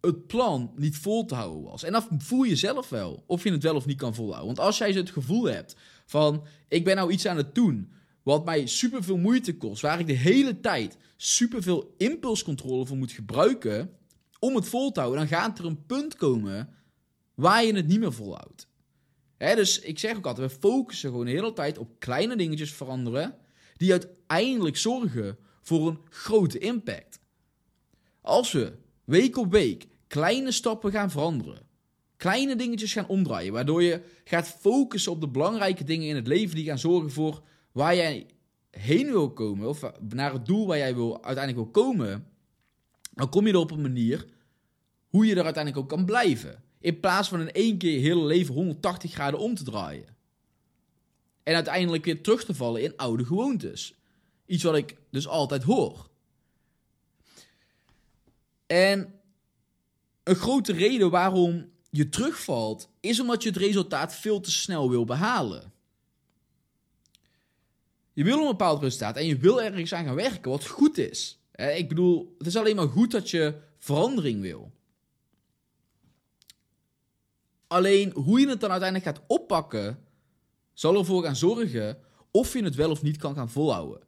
het 0.00 0.26
plan 0.26 0.72
niet 0.76 0.96
vol 0.96 1.24
te 1.24 1.34
houden 1.34 1.62
was. 1.62 1.82
En 1.82 1.92
dan 1.92 2.06
voel 2.18 2.42
je 2.42 2.56
zelf 2.56 2.88
wel 2.88 3.24
of 3.26 3.44
je 3.44 3.52
het 3.52 3.62
wel 3.62 3.74
of 3.74 3.86
niet 3.86 3.98
kan 3.98 4.14
volhouden. 4.14 4.46
Want 4.46 4.66
als 4.66 4.78
jij 4.78 4.92
het 4.92 5.10
gevoel 5.10 5.44
hebt 5.44 5.76
van 6.06 6.46
ik 6.68 6.84
ben 6.84 6.96
nou 6.96 7.10
iets 7.10 7.26
aan 7.26 7.36
het 7.36 7.54
doen 7.54 7.94
wat 8.26 8.44
mij 8.44 8.66
super 8.66 9.04
veel 9.04 9.16
moeite 9.16 9.56
kost, 9.56 9.82
waar 9.82 10.00
ik 10.00 10.06
de 10.06 10.12
hele 10.12 10.60
tijd 10.60 10.96
super 11.16 11.62
veel 11.62 11.94
impulscontrole 11.96 12.86
voor 12.86 12.96
moet 12.96 13.12
gebruiken 13.12 13.96
om 14.38 14.54
het 14.54 14.68
vol 14.68 14.92
te 14.92 15.00
houden, 15.00 15.20
dan 15.20 15.38
gaat 15.38 15.58
er 15.58 15.64
een 15.64 15.86
punt 15.86 16.16
komen 16.16 16.74
waar 17.34 17.64
je 17.64 17.74
het 17.74 17.86
niet 17.86 18.00
meer 18.00 18.12
volhoudt. 18.12 18.68
Hè, 19.36 19.54
dus 19.54 19.80
ik 19.80 19.98
zeg 19.98 20.16
ook 20.16 20.26
altijd, 20.26 20.52
we 20.52 20.58
focussen 20.58 21.10
gewoon 21.10 21.24
de 21.24 21.30
hele 21.30 21.52
tijd 21.52 21.78
op 21.78 21.98
kleine 21.98 22.36
dingetjes 22.36 22.72
veranderen, 22.72 23.36
die 23.76 23.90
uiteindelijk 23.90 24.76
zorgen 24.76 25.38
voor 25.62 25.88
een 25.88 25.98
grote 26.10 26.58
impact. 26.58 27.18
Als 28.20 28.52
we 28.52 28.72
week 29.04 29.36
op 29.36 29.50
week 29.50 29.86
kleine 30.06 30.52
stappen 30.52 30.92
gaan 30.92 31.10
veranderen, 31.10 31.66
kleine 32.16 32.56
dingetjes 32.56 32.92
gaan 32.92 33.08
omdraaien, 33.08 33.52
waardoor 33.52 33.82
je 33.82 34.00
gaat 34.24 34.48
focussen 34.48 35.12
op 35.12 35.20
de 35.20 35.28
belangrijke 35.28 35.84
dingen 35.84 36.08
in 36.08 36.16
het 36.16 36.26
leven 36.26 36.56
die 36.56 36.64
gaan 36.64 36.78
zorgen 36.78 37.10
voor 37.10 37.42
waar 37.76 37.96
jij 37.96 38.26
heen 38.70 39.06
wil 39.06 39.32
komen, 39.32 39.68
of 39.68 39.92
naar 40.00 40.32
het 40.32 40.46
doel 40.46 40.66
waar 40.66 40.78
jij 40.78 40.94
wil, 40.94 41.24
uiteindelijk 41.24 41.72
wil 41.72 41.84
komen, 41.84 42.28
dan 43.14 43.28
kom 43.28 43.46
je 43.46 43.52
er 43.52 43.58
op 43.58 43.70
een 43.70 43.80
manier 43.80 44.26
hoe 45.08 45.26
je 45.26 45.34
er 45.34 45.44
uiteindelijk 45.44 45.82
ook 45.82 45.88
kan 45.88 46.04
blijven. 46.04 46.62
In 46.78 47.00
plaats 47.00 47.28
van 47.28 47.40
in 47.40 47.52
één 47.52 47.78
keer 47.78 47.92
je 47.92 47.98
hele 47.98 48.24
leven 48.24 48.54
180 48.54 49.12
graden 49.12 49.40
om 49.40 49.54
te 49.54 49.64
draaien. 49.64 50.16
En 51.42 51.54
uiteindelijk 51.54 52.04
weer 52.04 52.22
terug 52.22 52.44
te 52.44 52.54
vallen 52.54 52.82
in 52.82 52.96
oude 52.96 53.24
gewoontes. 53.24 53.94
Iets 54.46 54.62
wat 54.62 54.76
ik 54.76 54.96
dus 55.10 55.28
altijd 55.28 55.62
hoor. 55.62 56.08
En 58.66 59.14
een 60.22 60.36
grote 60.36 60.72
reden 60.72 61.10
waarom 61.10 61.70
je 61.90 62.08
terugvalt, 62.08 62.88
is 63.00 63.20
omdat 63.20 63.42
je 63.42 63.48
het 63.48 63.58
resultaat 63.58 64.14
veel 64.14 64.40
te 64.40 64.50
snel 64.50 64.90
wil 64.90 65.04
behalen. 65.04 65.74
Je 68.16 68.24
wil 68.24 68.40
een 68.40 68.46
bepaald 68.46 68.82
resultaat 68.82 69.16
en 69.16 69.26
je 69.26 69.36
wil 69.36 69.62
ergens 69.62 69.94
aan 69.94 70.04
gaan 70.04 70.14
werken 70.14 70.50
wat 70.50 70.66
goed 70.66 70.98
is. 70.98 71.38
Ik 71.54 71.88
bedoel, 71.88 72.34
het 72.38 72.46
is 72.46 72.56
alleen 72.56 72.76
maar 72.76 72.88
goed 72.88 73.10
dat 73.10 73.30
je 73.30 73.54
verandering 73.78 74.40
wil. 74.40 74.72
Alleen 77.66 78.12
hoe 78.12 78.40
je 78.40 78.48
het 78.48 78.60
dan 78.60 78.70
uiteindelijk 78.70 79.16
gaat 79.16 79.26
oppakken, 79.26 79.98
zal 80.72 80.98
ervoor 80.98 81.22
gaan 81.22 81.36
zorgen 81.36 81.98
of 82.30 82.52
je 82.52 82.64
het 82.64 82.74
wel 82.74 82.90
of 82.90 83.02
niet 83.02 83.16
kan 83.16 83.34
gaan 83.34 83.50
volhouden. 83.50 84.00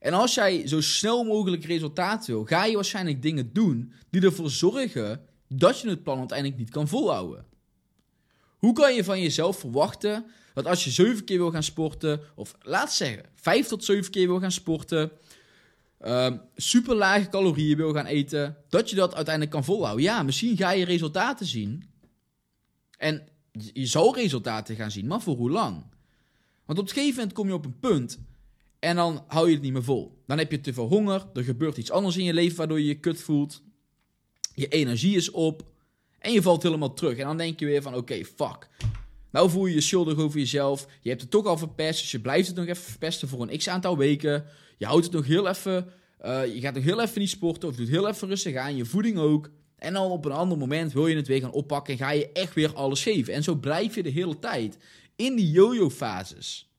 En 0.00 0.12
als 0.12 0.34
jij 0.34 0.66
zo 0.66 0.80
snel 0.80 1.24
mogelijk 1.24 1.64
resultaat 1.64 2.26
wil, 2.26 2.44
ga 2.44 2.64
je 2.64 2.74
waarschijnlijk 2.74 3.22
dingen 3.22 3.52
doen 3.52 3.92
die 4.10 4.22
ervoor 4.22 4.50
zorgen 4.50 5.26
dat 5.48 5.80
je 5.80 5.88
het 5.88 6.02
plan 6.02 6.18
uiteindelijk 6.18 6.58
niet 6.58 6.70
kan 6.70 6.88
volhouden. 6.88 7.46
Hoe 8.58 8.72
kan 8.72 8.94
je 8.94 9.04
van 9.04 9.20
jezelf 9.20 9.58
verwachten 9.58 10.26
dat 10.56 10.66
als 10.66 10.84
je 10.84 10.90
7 10.90 11.24
keer 11.24 11.38
wil 11.38 11.50
gaan 11.50 11.62
sporten, 11.62 12.20
of 12.34 12.54
laat 12.62 12.92
zeggen 12.92 13.24
5 13.34 13.66
tot 13.66 13.84
7 13.84 14.10
keer 14.10 14.26
wil 14.26 14.40
gaan 14.40 14.52
sporten, 14.52 15.10
uh, 16.04 16.32
super 16.56 16.94
lage 16.94 17.28
calorieën 17.28 17.76
wil 17.76 17.92
gaan 17.92 18.06
eten, 18.06 18.56
dat 18.68 18.90
je 18.90 18.96
dat 18.96 19.14
uiteindelijk 19.14 19.54
kan 19.54 19.64
volhouden? 19.64 20.04
Ja, 20.04 20.22
misschien 20.22 20.56
ga 20.56 20.70
je 20.70 20.84
resultaten 20.84 21.46
zien. 21.46 21.84
En 22.98 23.28
je 23.72 23.86
zal 23.86 24.14
resultaten 24.14 24.76
gaan 24.76 24.90
zien, 24.90 25.06
maar 25.06 25.20
voor 25.20 25.36
hoe 25.36 25.50
lang? 25.50 25.84
Want 26.64 26.78
op 26.78 26.84
een 26.88 26.92
gegeven 26.92 27.16
moment 27.16 27.32
kom 27.32 27.46
je 27.46 27.54
op 27.54 27.64
een 27.64 27.78
punt 27.78 28.18
en 28.78 28.96
dan 28.96 29.24
hou 29.26 29.46
je 29.46 29.54
het 29.54 29.62
niet 29.62 29.72
meer 29.72 29.84
vol. 29.84 30.22
Dan 30.26 30.38
heb 30.38 30.50
je 30.50 30.60
te 30.60 30.72
veel 30.72 30.88
honger, 30.88 31.26
er 31.34 31.44
gebeurt 31.44 31.76
iets 31.76 31.90
anders 31.90 32.16
in 32.16 32.24
je 32.24 32.34
leven 32.34 32.56
waardoor 32.56 32.80
je 32.80 32.86
je 32.86 33.00
kut 33.00 33.20
voelt. 33.20 33.62
Je 34.54 34.68
energie 34.68 35.16
is 35.16 35.30
op 35.30 35.64
en 36.18 36.32
je 36.32 36.42
valt 36.42 36.62
helemaal 36.62 36.94
terug. 36.94 37.18
En 37.18 37.26
dan 37.26 37.36
denk 37.36 37.60
je 37.60 37.66
weer 37.66 37.82
van 37.82 37.94
oké, 37.94 38.24
fuck. 38.24 38.68
Nou 39.36 39.50
voel 39.50 39.66
je 39.66 39.74
je 39.74 39.80
schuldig 39.80 40.18
over 40.18 40.38
jezelf. 40.38 40.86
Je 41.00 41.08
hebt 41.08 41.20
het 41.20 41.30
toch 41.30 41.46
al 41.46 41.58
verpest, 41.58 42.00
dus 42.00 42.10
je 42.10 42.20
blijft 42.20 42.46
het 42.46 42.56
nog 42.56 42.66
even 42.66 42.82
verpesten 42.82 43.28
voor 43.28 43.42
een 43.42 43.58
x 43.58 43.68
aantal 43.68 43.96
weken. 43.96 44.44
Je 44.78 44.86
houdt 44.86 45.04
het 45.04 45.14
nog 45.14 45.26
heel 45.26 45.48
even, 45.48 45.92
uh, 46.24 46.54
je 46.54 46.60
gaat 46.60 46.74
nog 46.74 46.84
heel 46.84 47.00
even 47.00 47.20
niet 47.20 47.30
sporten 47.30 47.68
of 47.68 47.76
doet 47.76 47.88
heel 47.88 48.08
even 48.08 48.28
rustig 48.28 48.56
aan. 48.56 48.76
Je 48.76 48.84
voeding 48.84 49.18
ook. 49.18 49.50
En 49.76 49.92
dan 49.92 50.10
op 50.10 50.24
een 50.24 50.32
ander 50.32 50.58
moment 50.58 50.92
wil 50.92 51.06
je 51.06 51.16
het 51.16 51.26
weer 51.26 51.40
gaan 51.40 51.52
oppakken 51.52 51.92
en 51.92 51.98
ga 51.98 52.10
je 52.10 52.32
echt 52.32 52.54
weer 52.54 52.74
alles 52.74 53.02
geven. 53.02 53.34
En 53.34 53.42
zo 53.42 53.54
blijf 53.54 53.94
je 53.94 54.02
de 54.02 54.10
hele 54.10 54.38
tijd 54.38 54.78
in 55.16 55.36
die 55.36 55.50
yo-yo-fases. 55.50 56.70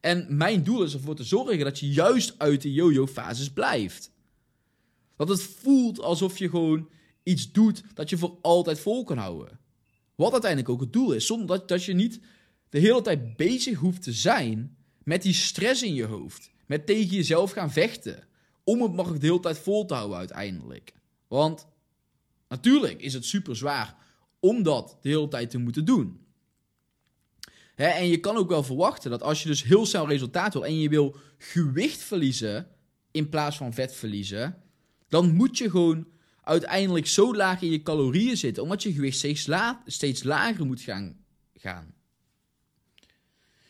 En 0.00 0.26
mijn 0.28 0.64
doel 0.64 0.82
is 0.82 0.94
ervoor 0.94 1.16
te 1.16 1.24
zorgen 1.24 1.58
dat 1.58 1.78
je 1.78 1.88
juist 1.88 2.34
uit 2.38 2.62
de 2.62 2.72
yo-yo-fases 2.72 3.52
blijft. 3.52 4.12
Dat 5.16 5.28
het 5.28 5.42
voelt 5.42 6.00
alsof 6.00 6.38
je 6.38 6.48
gewoon 6.48 6.88
iets 7.22 7.52
doet 7.52 7.82
dat 7.94 8.10
je 8.10 8.18
voor 8.18 8.38
altijd 8.42 8.80
vol 8.80 9.04
kan 9.04 9.18
houden. 9.18 9.59
Wat 10.20 10.32
uiteindelijk 10.32 10.70
ook 10.70 10.80
het 10.80 10.92
doel 10.92 11.12
is. 11.12 11.26
Zonder 11.26 11.46
dat, 11.46 11.68
dat 11.68 11.84
je 11.84 11.92
niet 11.92 12.20
de 12.68 12.78
hele 12.78 13.02
tijd 13.02 13.36
bezig 13.36 13.78
hoeft 13.78 14.02
te 14.02 14.12
zijn 14.12 14.76
met 15.02 15.22
die 15.22 15.32
stress 15.32 15.82
in 15.82 15.94
je 15.94 16.04
hoofd. 16.04 16.50
Met 16.66 16.86
tegen 16.86 17.16
jezelf 17.16 17.50
gaan 17.50 17.72
vechten. 17.72 18.28
Om 18.64 18.82
het 18.82 18.92
maar 18.92 19.18
de 19.18 19.26
hele 19.26 19.40
tijd 19.40 19.58
vol 19.58 19.86
te 19.86 19.94
houden 19.94 20.18
uiteindelijk. 20.18 20.92
Want 21.28 21.66
natuurlijk 22.48 23.00
is 23.00 23.12
het 23.12 23.24
super 23.24 23.56
zwaar 23.56 23.96
om 24.40 24.62
dat 24.62 24.98
de 25.02 25.08
hele 25.08 25.28
tijd 25.28 25.50
te 25.50 25.58
moeten 25.58 25.84
doen 25.84 26.20
en 27.88 28.06
je 28.06 28.20
kan 28.20 28.36
ook 28.36 28.48
wel 28.48 28.62
verwachten 28.62 29.10
dat 29.10 29.22
als 29.22 29.42
je 29.42 29.48
dus 29.48 29.62
heel 29.62 29.86
snel 29.86 30.08
resultaat 30.08 30.52
wil 30.52 30.64
en 30.64 30.80
je 30.80 30.88
wil 30.88 31.16
gewicht 31.38 32.02
verliezen 32.02 32.68
in 33.10 33.28
plaats 33.28 33.56
van 33.56 33.72
vet 33.72 33.94
verliezen, 33.94 34.62
dan 35.08 35.34
moet 35.34 35.58
je 35.58 35.70
gewoon 35.70 36.06
uiteindelijk 36.42 37.06
zo 37.06 37.34
laag 37.34 37.62
in 37.62 37.70
je 37.70 37.82
calorieën 37.82 38.36
zitten, 38.36 38.62
omdat 38.62 38.82
je 38.82 38.92
gewicht 38.92 39.16
steeds, 39.16 39.48
steeds 39.86 40.22
lager 40.22 40.66
moet 40.66 40.80
gaan, 40.80 41.16
gaan. 41.54 41.94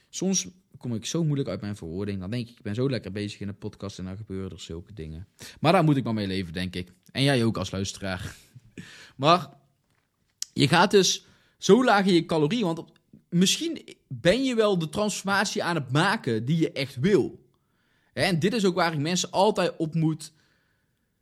Soms 0.09 0.49
kom 0.79 0.95
ik 0.95 1.07
zo 1.07 1.25
moeilijk 1.25 1.49
uit 1.49 1.61
mijn 1.61 1.77
verwoording. 1.77 2.21
Dan 2.21 2.31
denk 2.31 2.49
ik, 2.49 2.57
ik 2.57 2.63
ben 2.63 2.75
zo 2.75 2.91
lekker 2.91 3.13
bezig 3.13 3.41
in 3.41 3.47
de 3.47 3.53
podcast 3.53 3.99
en 3.99 4.05
dan 4.05 4.17
gebeuren 4.17 4.51
er 4.51 4.61
zulke 4.61 4.93
dingen. 4.93 5.27
Maar 5.61 5.73
daar 5.73 5.85
moet 5.85 5.97
ik 5.97 6.05
maar 6.05 6.15
mee 6.15 6.27
leven, 6.27 6.53
denk 6.53 6.75
ik. 6.75 6.93
En 7.13 7.23
jij 7.23 7.45
ook 7.45 7.57
als 7.57 7.71
luisteraar. 7.71 8.35
Maar 9.17 9.49
je 10.53 10.69
gaat 10.69 10.91
dus 10.91 11.27
zo 11.59 11.85
laag 11.85 12.07
in 12.07 12.15
je 12.15 12.27
calorieën, 12.27 12.65
want 12.65 12.85
misschien 13.29 13.97
ben 14.09 14.45
je 14.45 14.55
wel 14.55 14.79
de 14.79 14.89
transformatie 14.89 15.63
aan 15.63 15.75
het 15.75 15.93
maken 15.93 16.45
die 16.45 16.57
je 16.57 16.73
echt 16.73 16.97
wil. 16.97 17.49
En 18.13 18.39
dit 18.39 18.55
is 18.55 18.65
ook 18.65 18.75
waar 18.75 18.93
ik 18.93 18.99
mensen 18.99 19.31
altijd 19.31 19.77
op 19.77 19.95
moet 19.95 20.33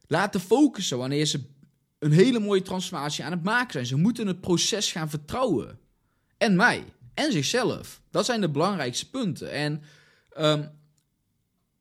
laten 0.09 0.41
focussen 0.41 0.99
wanneer 0.99 1.27
ze 1.27 1.41
een 1.99 2.12
hele 2.12 2.38
mooie 2.38 2.62
transformatie 2.62 3.25
aan 3.25 3.33
het 3.33 3.43
maken 3.43 3.73
zijn. 3.73 3.87
Ze 3.87 3.97
moeten 3.97 4.27
het 4.27 4.41
proces 4.41 4.93
gaan 4.93 5.11
vertrouwen. 5.11 5.79
En 6.37 6.57
mij. 6.57 6.85
En 7.15 7.33
zichzelf. 7.33 8.00
Dat 8.11 8.25
zijn 8.25 8.41
de 8.41 8.50
belangrijkste 8.50 9.11
punten. 9.11 9.50
En 9.50 9.83
um, 10.38 10.71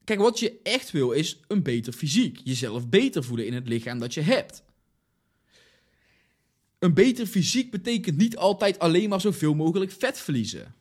kijk, 0.03 0.19
wat 0.19 0.39
je 0.39 0.59
echt 0.63 0.91
wil 0.91 1.11
is 1.11 1.39
een 1.47 1.63
beter 1.63 1.93
fysiek. 1.93 2.39
Jezelf 2.43 2.89
beter 2.89 3.23
voelen 3.23 3.45
in 3.45 3.53
het 3.53 3.67
lichaam 3.67 3.99
dat 3.99 4.13
je 4.13 4.21
hebt. 4.21 4.63
Een 6.79 6.93
beter 6.93 7.25
fysiek 7.25 7.71
betekent 7.71 8.17
niet 8.17 8.37
altijd 8.37 8.79
alleen 8.79 9.09
maar 9.09 9.21
zoveel 9.21 9.53
mogelijk 9.53 9.91
vet 9.91 10.19
verliezen. 10.19 10.75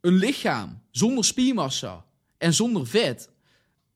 Een 0.00 0.14
lichaam 0.14 0.82
zonder 0.90 1.24
spiermassa 1.24 2.04
en 2.38 2.54
zonder 2.54 2.86
vet, 2.86 3.30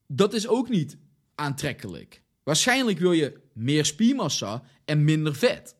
dat 0.06 0.34
is 0.34 0.46
ook 0.48 0.68
niet 0.68 0.96
aantrekkelijk. 1.34 2.22
Waarschijnlijk 2.50 2.98
wil 2.98 3.12
je 3.12 3.40
meer 3.52 3.84
spiermassa 3.84 4.62
en 4.84 5.04
minder 5.04 5.34
vet. 5.34 5.74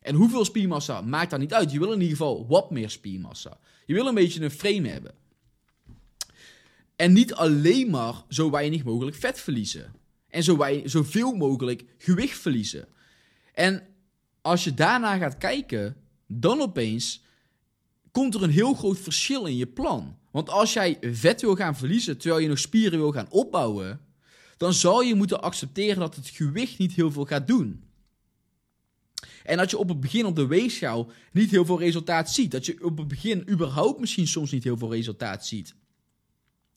En 0.00 0.14
hoeveel 0.14 0.44
spiermassa 0.44 1.00
maakt 1.00 1.30
daar 1.30 1.38
niet 1.38 1.54
uit. 1.54 1.72
Je 1.72 1.78
wil 1.78 1.92
in 1.92 2.00
ieder 2.00 2.16
geval 2.16 2.46
wat 2.46 2.70
meer 2.70 2.90
spiermassa. 2.90 3.58
Je 3.84 3.94
wil 3.94 4.06
een 4.06 4.14
beetje 4.14 4.42
een 4.42 4.50
frame 4.50 4.88
hebben. 4.88 5.14
En 6.96 7.12
niet 7.12 7.34
alleen 7.34 7.90
maar 7.90 8.24
zo 8.28 8.50
weinig 8.50 8.84
mogelijk 8.84 9.16
vet 9.16 9.40
verliezen. 9.40 9.94
En 10.28 10.42
zo 10.42 10.56
weinig, 10.56 10.90
zoveel 10.90 11.32
mogelijk 11.34 11.84
gewicht 11.98 12.38
verliezen. 12.38 12.88
En 13.52 13.86
als 14.40 14.64
je 14.64 14.74
daarna 14.74 15.16
gaat 15.16 15.38
kijken, 15.38 15.96
dan 16.26 16.60
opeens 16.60 17.24
komt 18.10 18.34
er 18.34 18.42
een 18.42 18.50
heel 18.50 18.74
groot 18.74 18.98
verschil 18.98 19.44
in 19.44 19.56
je 19.56 19.66
plan. 19.66 20.18
Want 20.30 20.50
als 20.50 20.72
jij 20.72 20.98
vet 21.00 21.40
wil 21.40 21.54
gaan 21.54 21.76
verliezen 21.76 22.18
terwijl 22.18 22.42
je 22.42 22.48
nog 22.48 22.58
spieren 22.58 22.98
wil 22.98 23.12
gaan 23.12 23.30
opbouwen, 23.30 24.05
dan 24.56 24.72
zal 24.72 25.00
je 25.00 25.14
moeten 25.14 25.42
accepteren 25.42 25.98
dat 25.98 26.14
het 26.14 26.28
gewicht 26.28 26.78
niet 26.78 26.92
heel 26.92 27.12
veel 27.12 27.24
gaat 27.24 27.46
doen. 27.46 27.84
En 29.42 29.56
dat 29.56 29.70
je 29.70 29.78
op 29.78 29.88
het 29.88 30.00
begin 30.00 30.26
op 30.26 30.36
de 30.36 30.46
weegschaal 30.46 31.10
niet 31.32 31.50
heel 31.50 31.64
veel 31.64 31.78
resultaat 31.78 32.30
ziet. 32.30 32.50
Dat 32.50 32.66
je 32.66 32.84
op 32.84 32.98
het 32.98 33.08
begin 33.08 33.48
überhaupt 33.50 34.00
misschien 34.00 34.26
soms 34.26 34.50
niet 34.50 34.64
heel 34.64 34.76
veel 34.76 34.92
resultaat 34.92 35.46
ziet. 35.46 35.74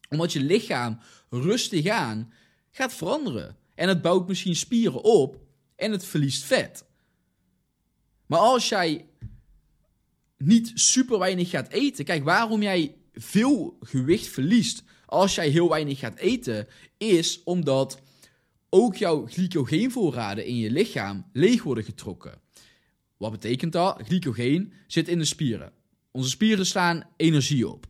Omdat 0.10 0.34
je 0.34 0.44
lichaam 0.44 1.00
rustig 1.30 1.88
aan 1.88 2.34
gaat 2.72 2.94
veranderen. 2.94 3.58
En 3.76 3.88
het 3.88 4.02
bouwt 4.02 4.28
misschien 4.28 4.56
spieren 4.56 5.04
op 5.04 5.42
en 5.76 5.92
het 5.92 6.06
verliest 6.06 6.44
vet. 6.44 6.86
Maar 8.26 8.40
als 8.40 8.70
jij 8.70 9.06
niet 10.38 10.72
super 10.74 11.20
weinig 11.20 11.50
gaat 11.50 11.70
eten, 11.70 12.06
kijk 12.06 12.24
waarom 12.24 12.62
jij 12.62 12.96
veel 13.14 13.78
gewicht 13.82 14.28
verliest 14.28 14.84
als 15.10 15.36
jij 15.36 15.50
heel 15.50 15.70
weinig 15.70 16.00
gaat 16.00 16.18
eten, 16.18 16.68
is 16.98 17.44
omdat 17.44 18.02
ook 18.70 18.96
jouw 18.96 19.28
glycogeenvoorraden 19.28 20.46
in 20.46 20.58
je 20.58 20.72
lichaam 20.72 21.26
leeg 21.34 21.64
worden 21.64 21.84
getrokken. 21.84 22.42
Wat 23.18 23.32
betekent 23.32 23.72
dat? 23.72 24.02
Glycogeen 24.04 24.74
zit 24.88 25.08
in 25.08 25.18
de 25.18 25.26
spieren. 25.26 25.72
Onze 26.12 26.30
spieren 26.30 26.66
slaan 26.66 27.04
energie 27.16 27.68
op. 27.68 27.88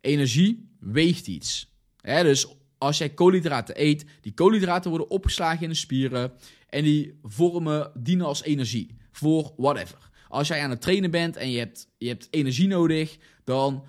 Energie 0.00 0.68
weegt 0.80 1.26
iets. 1.26 1.72
dus 2.02 2.46
als 2.78 2.98
jij 2.98 3.08
koolhydraten 3.08 3.82
eet, 3.82 4.04
die 4.20 4.34
koolhydraten 4.34 4.90
worden 4.90 5.10
opgeslagen 5.10 5.62
in 5.62 5.68
de 5.68 5.74
spieren 5.74 6.32
en 6.68 6.84
die 6.84 7.18
vormen, 7.22 7.92
dienen 7.94 8.26
als 8.26 8.42
energie 8.42 8.96
voor 9.10 9.52
whatever. 9.56 10.10
Als 10.28 10.48
jij 10.48 10.62
aan 10.62 10.70
het 10.70 10.80
trainen 10.80 11.10
bent 11.10 11.36
en 11.36 11.50
je 11.50 11.58
hebt, 11.58 11.88
je 11.98 12.08
hebt 12.08 12.28
energie 12.30 12.66
nodig, 12.66 13.16
dan 13.44 13.84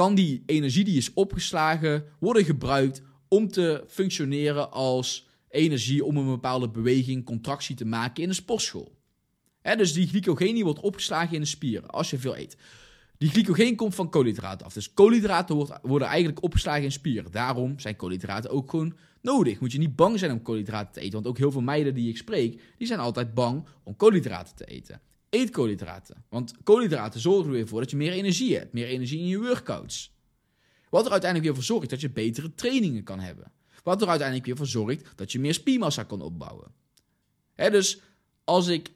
kan 0.00 0.14
die 0.14 0.42
energie 0.46 0.84
die 0.84 0.96
is 0.96 1.12
opgeslagen 1.14 2.04
worden 2.18 2.44
gebruikt 2.44 3.02
om 3.28 3.48
te 3.48 3.84
functioneren 3.88 4.72
als 4.72 5.28
energie 5.48 6.04
om 6.04 6.16
een 6.16 6.26
bepaalde 6.26 6.68
beweging, 6.68 7.24
contractie 7.24 7.76
te 7.76 7.84
maken 7.84 8.22
in 8.22 8.28
een 8.28 8.34
sportschool. 8.34 8.96
dus 9.62 9.92
die 9.92 10.06
glycogeen 10.06 10.62
wordt 10.62 10.80
opgeslagen 10.80 11.34
in 11.34 11.40
de 11.40 11.46
spieren 11.46 11.90
als 11.90 12.10
je 12.10 12.18
veel 12.18 12.36
eet. 12.36 12.56
Die 13.18 13.30
glycogeen 13.30 13.76
komt 13.76 13.94
van 13.94 14.10
koolhydraten 14.10 14.66
af. 14.66 14.72
Dus 14.72 14.92
koolhydraten 14.92 15.80
worden 15.82 16.08
eigenlijk 16.08 16.42
opgeslagen 16.42 16.82
in 16.82 16.92
spieren. 16.92 17.32
Daarom 17.32 17.78
zijn 17.78 17.96
koolhydraten 17.96 18.50
ook 18.50 18.70
gewoon 18.70 18.96
nodig. 19.22 19.60
Moet 19.60 19.72
je 19.72 19.78
niet 19.78 19.96
bang 19.96 20.18
zijn 20.18 20.32
om 20.32 20.42
koolhydraten 20.42 20.92
te 20.92 21.00
eten. 21.00 21.12
Want 21.12 21.26
ook 21.26 21.38
heel 21.38 21.52
veel 21.52 21.60
meiden 21.60 21.94
die 21.94 22.08
ik 22.08 22.16
spreek, 22.16 22.62
die 22.78 22.86
zijn 22.86 23.00
altijd 23.00 23.34
bang 23.34 23.66
om 23.82 23.96
koolhydraten 23.96 24.56
te 24.56 24.64
eten. 24.64 25.00
Eet 25.30 25.50
koolhydraten. 25.50 26.24
Want 26.28 26.54
koolhydraten 26.62 27.20
zorgen 27.20 27.46
er 27.46 27.52
weer 27.52 27.68
voor 27.68 27.80
dat 27.80 27.90
je 27.90 27.96
meer 27.96 28.12
energie 28.12 28.56
hebt. 28.56 28.72
Meer 28.72 28.86
energie 28.86 29.18
in 29.18 29.26
je 29.26 29.38
workouts. 29.38 30.14
Wat 30.88 31.04
er 31.04 31.10
uiteindelijk 31.10 31.50
weer 31.50 31.58
voor 31.60 31.74
zorgt 31.74 31.90
dat 31.90 32.00
je 32.00 32.10
betere 32.10 32.54
trainingen 32.54 33.02
kan 33.02 33.20
hebben. 33.20 33.52
Wat 33.82 34.02
er 34.02 34.08
uiteindelijk 34.08 34.46
weer 34.46 34.56
voor 34.56 34.66
zorgt 34.66 35.12
dat 35.16 35.32
je 35.32 35.40
meer 35.40 35.54
spiermassa 35.54 36.02
kan 36.02 36.20
opbouwen. 36.20 36.72
Dus 37.54 38.00
als 38.44 38.66
ik 38.66 38.92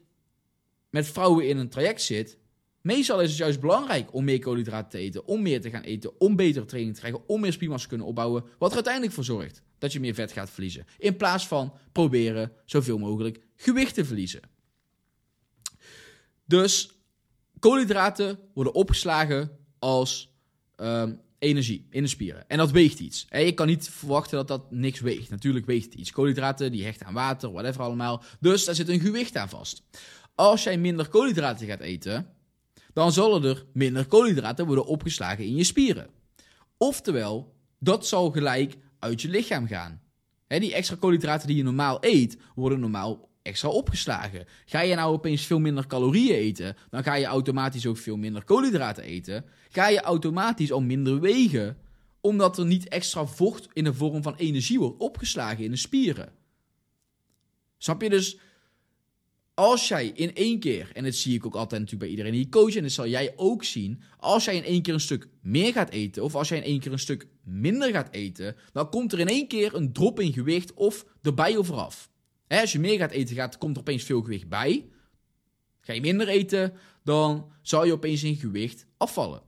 met 0.90 1.06
vrouwen 1.06 1.48
in 1.48 1.56
een 1.56 1.68
traject 1.68 2.02
zit, 2.02 2.38
meestal 2.80 3.20
is 3.20 3.28
het 3.28 3.38
juist 3.38 3.60
belangrijk 3.60 4.14
om 4.14 4.24
meer 4.24 4.38
koolhydraten 4.38 4.90
te 4.90 4.98
eten, 4.98 5.26
om 5.26 5.42
meer 5.42 5.60
te 5.60 5.70
gaan 5.70 5.82
eten, 5.82 6.20
om 6.20 6.36
betere 6.36 6.64
training 6.64 6.94
te 6.94 7.00
krijgen, 7.00 7.28
om 7.28 7.40
meer 7.40 7.52
spiermassa 7.52 7.82
te 7.82 7.88
kunnen 7.88 8.06
opbouwen. 8.06 8.44
Wat 8.58 8.68
er 8.68 8.74
uiteindelijk 8.74 9.14
voor 9.14 9.24
zorgt 9.24 9.62
dat 9.78 9.92
je 9.92 10.00
meer 10.00 10.14
vet 10.14 10.32
gaat 10.32 10.50
verliezen. 10.50 10.86
In 10.98 11.16
plaats 11.16 11.46
van 11.46 11.72
proberen 11.92 12.52
zoveel 12.64 12.98
mogelijk 12.98 13.40
gewicht 13.56 13.94
te 13.94 14.04
verliezen. 14.04 14.40
Dus 16.44 16.90
koolhydraten 17.58 18.38
worden 18.54 18.74
opgeslagen 18.74 19.58
als 19.78 20.32
um, 20.76 21.20
energie 21.38 21.86
in 21.90 22.02
de 22.02 22.08
spieren. 22.08 22.48
En 22.48 22.58
dat 22.58 22.70
weegt 22.70 22.98
iets. 22.98 23.26
Je 23.30 23.52
kan 23.52 23.66
niet 23.66 23.88
verwachten 23.88 24.36
dat 24.36 24.48
dat 24.48 24.70
niks 24.70 25.00
weegt. 25.00 25.30
Natuurlijk 25.30 25.66
weegt 25.66 25.84
het 25.84 25.94
iets. 25.94 26.10
Koolhydraten 26.10 26.72
die 26.72 26.84
hechten 26.84 27.06
aan 27.06 27.14
water, 27.14 27.52
whatever 27.52 27.82
allemaal. 27.82 28.22
Dus 28.40 28.64
daar 28.64 28.74
zit 28.74 28.88
een 28.88 29.00
gewicht 29.00 29.36
aan 29.36 29.48
vast. 29.48 29.82
Als 30.34 30.62
jij 30.62 30.78
minder 30.78 31.08
koolhydraten 31.08 31.66
gaat 31.66 31.80
eten, 31.80 32.26
dan 32.92 33.12
zullen 33.12 33.44
er 33.44 33.64
minder 33.72 34.06
koolhydraten 34.06 34.66
worden 34.66 34.86
opgeslagen 34.86 35.44
in 35.44 35.54
je 35.54 35.64
spieren. 35.64 36.08
Oftewel, 36.76 37.54
dat 37.78 38.06
zal 38.06 38.30
gelijk 38.30 38.76
uit 38.98 39.22
je 39.22 39.28
lichaam 39.28 39.66
gaan. 39.66 40.02
die 40.46 40.74
extra 40.74 40.96
koolhydraten 40.96 41.46
die 41.46 41.56
je 41.56 41.62
normaal 41.62 41.98
eet, 42.00 42.36
worden 42.54 42.80
normaal 42.80 43.28
extra 43.44 43.68
opgeslagen. 43.68 44.46
Ga 44.64 44.80
je 44.80 44.94
nou 44.94 45.12
opeens 45.12 45.46
veel 45.46 45.58
minder 45.58 45.86
calorieën 45.86 46.34
eten, 46.34 46.76
dan 46.90 47.02
ga 47.02 47.14
je 47.14 47.24
automatisch 47.24 47.86
ook 47.86 47.96
veel 47.96 48.16
minder 48.16 48.44
koolhydraten 48.44 49.04
eten. 49.04 49.44
Ga 49.68 49.88
je 49.88 50.00
automatisch 50.00 50.72
al 50.72 50.80
minder 50.80 51.20
wegen, 51.20 51.76
omdat 52.20 52.58
er 52.58 52.66
niet 52.66 52.88
extra 52.88 53.26
vocht 53.26 53.68
in 53.72 53.84
de 53.84 53.94
vorm 53.94 54.22
van 54.22 54.34
energie 54.36 54.78
wordt 54.78 55.00
opgeslagen 55.00 55.64
in 55.64 55.70
de 55.70 55.76
spieren. 55.76 56.32
Snap 57.78 58.02
je 58.02 58.10
dus? 58.10 58.38
Als 59.54 59.88
jij 59.88 60.06
in 60.06 60.34
één 60.34 60.58
keer, 60.58 60.90
en 60.92 61.04
dat 61.04 61.14
zie 61.14 61.34
ik 61.34 61.46
ook 61.46 61.54
altijd 61.54 61.80
natuurlijk 61.80 62.00
bij 62.00 62.10
iedereen 62.10 62.32
die 62.32 62.48
coach, 62.48 62.74
en 62.76 62.82
dat 62.82 62.92
zal 62.92 63.06
jij 63.06 63.32
ook 63.36 63.64
zien, 63.64 64.02
als 64.18 64.44
jij 64.44 64.56
in 64.56 64.64
één 64.64 64.82
keer 64.82 64.94
een 64.94 65.00
stuk 65.00 65.28
meer 65.40 65.72
gaat 65.72 65.90
eten, 65.90 66.22
of 66.22 66.34
als 66.34 66.48
jij 66.48 66.58
in 66.58 66.64
één 66.64 66.80
keer 66.80 66.92
een 66.92 66.98
stuk 66.98 67.26
minder 67.42 67.90
gaat 67.90 68.12
eten, 68.12 68.56
dan 68.72 68.88
komt 68.90 69.12
er 69.12 69.18
in 69.18 69.28
één 69.28 69.48
keer 69.48 69.74
een 69.74 69.92
drop 69.92 70.20
in 70.20 70.32
gewicht 70.32 70.74
of 70.74 71.04
erbij 71.22 71.56
of 71.56 71.68
eraf 71.68 72.12
als 72.48 72.72
je 72.72 72.78
meer 72.78 72.98
gaat 72.98 73.10
eten, 73.10 73.36
gaat, 73.36 73.58
komt 73.58 73.74
er 73.74 73.80
opeens 73.80 74.02
veel 74.02 74.22
gewicht 74.22 74.48
bij. 74.48 74.88
Ga 75.80 75.92
je 75.92 76.00
minder 76.00 76.28
eten, 76.28 76.72
dan 77.02 77.52
zal 77.62 77.84
je 77.84 77.92
opeens 77.92 78.22
in 78.22 78.36
gewicht 78.36 78.86
afvallen. 78.96 79.42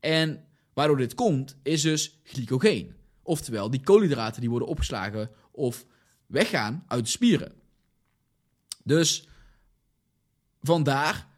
En 0.00 0.44
waardoor 0.72 0.96
dit 0.96 1.14
komt, 1.14 1.56
is 1.62 1.82
dus 1.82 2.20
glycogeen. 2.24 2.94
Oftewel, 3.22 3.70
die 3.70 3.80
koolhydraten 3.80 4.40
die 4.40 4.50
worden 4.50 4.68
opgeslagen 4.68 5.30
of 5.50 5.86
weggaan 6.26 6.84
uit 6.86 7.04
de 7.04 7.10
spieren. 7.10 7.52
Dus 8.84 9.28
vandaar, 10.60 11.28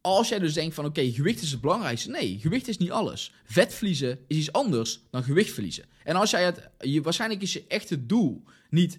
als 0.00 0.28
jij 0.28 0.38
dus 0.38 0.54
denkt 0.54 0.74
van 0.74 0.84
oké, 0.84 1.10
gewicht 1.10 1.42
is 1.42 1.50
het 1.50 1.60
belangrijkste. 1.60 2.10
Nee, 2.10 2.38
gewicht 2.38 2.68
is 2.68 2.78
niet 2.78 2.90
alles. 2.90 3.32
Vet 3.44 3.74
verliezen 3.74 4.18
is 4.26 4.36
iets 4.36 4.52
anders 4.52 5.00
dan 5.10 5.22
gewicht 5.22 5.52
verliezen. 5.52 5.84
En 6.04 6.16
als 6.16 6.30
jij 6.30 6.44
het, 6.44 6.68
je, 6.78 7.02
waarschijnlijk 7.02 7.42
is 7.42 7.52
je 7.52 7.64
echte 7.68 8.06
doel 8.06 8.42
niet 8.70 8.98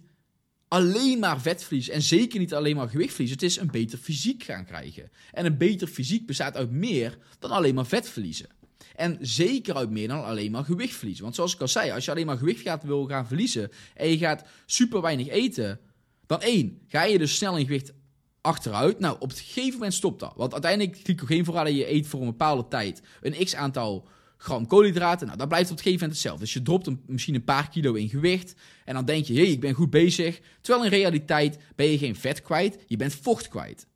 alleen 0.69 1.19
maar 1.19 1.41
vet 1.41 1.67
en 1.89 2.01
zeker 2.01 2.39
niet 2.39 2.53
alleen 2.53 2.75
maar 2.75 2.89
gewicht 2.89 3.13
verliezen. 3.13 3.37
Het 3.39 3.45
is 3.45 3.57
een 3.57 3.71
beter 3.71 3.97
fysiek 3.97 4.43
gaan 4.43 4.65
krijgen. 4.65 5.11
En 5.31 5.45
een 5.45 5.57
beter 5.57 5.87
fysiek 5.87 6.25
bestaat 6.25 6.55
uit 6.55 6.71
meer 6.71 7.17
dan 7.39 7.51
alleen 7.51 7.75
maar 7.75 7.85
vet 7.85 8.09
verliezen. 8.09 8.47
En 8.95 9.17
zeker 9.21 9.75
uit 9.75 9.89
meer 9.89 10.07
dan 10.07 10.23
alleen 10.23 10.51
maar 10.51 10.63
gewicht 10.63 10.95
verliezen. 10.95 11.23
Want 11.23 11.35
zoals 11.35 11.53
ik 11.53 11.61
al 11.61 11.67
zei, 11.67 11.91
als 11.91 12.05
je 12.05 12.11
alleen 12.11 12.25
maar 12.25 12.37
gewicht 12.37 12.61
gaat, 12.61 12.83
wil 12.83 13.05
gaan 13.05 13.27
verliezen 13.27 13.71
en 13.95 14.09
je 14.09 14.17
gaat 14.17 14.45
super 14.65 15.01
weinig 15.01 15.27
eten, 15.27 15.79
dan 16.25 16.41
één, 16.41 16.81
ga 16.87 17.03
je 17.03 17.17
dus 17.17 17.35
snel 17.35 17.57
in 17.57 17.65
gewicht 17.65 17.93
achteruit. 18.41 18.99
Nou, 18.99 19.15
op 19.19 19.29
een 19.31 19.37
gegeven 19.37 19.73
moment 19.73 19.93
stopt 19.93 20.19
dat. 20.19 20.33
Want 20.35 20.53
uiteindelijk, 20.53 20.97
glycogeenvoorraden 21.03 21.75
je 21.75 21.91
eet 21.91 22.07
voor 22.07 22.19
een 22.19 22.25
bepaalde 22.25 22.67
tijd 22.67 23.01
een 23.21 23.45
x 23.45 23.55
aantal 23.55 24.07
gram 24.41 24.67
koolhydraten. 24.67 25.25
Nou, 25.25 25.37
dat 25.37 25.47
blijft 25.47 25.69
op 25.69 25.75
het 25.75 25.85
gegeven 25.85 26.05
moment 26.07 26.21
hetzelfde. 26.21 26.43
Dus 26.43 26.53
je 26.53 26.61
dropt 26.61 26.89
misschien 27.07 27.35
een 27.35 27.43
paar 27.43 27.69
kilo 27.69 27.93
in 27.93 28.09
gewicht. 28.09 28.55
En 28.85 28.93
dan 28.93 29.05
denk 29.05 29.25
je, 29.25 29.33
hé, 29.33 29.41
hey, 29.41 29.51
ik 29.51 29.59
ben 29.59 29.73
goed 29.73 29.89
bezig. 29.89 30.39
Terwijl 30.61 30.85
in 30.85 30.91
realiteit 30.91 31.57
ben 31.75 31.85
je 31.85 31.97
geen 31.97 32.15
vet 32.15 32.41
kwijt, 32.41 32.77
je 32.87 32.97
bent 32.97 33.15
vocht 33.15 33.47
kwijt. 33.47 33.87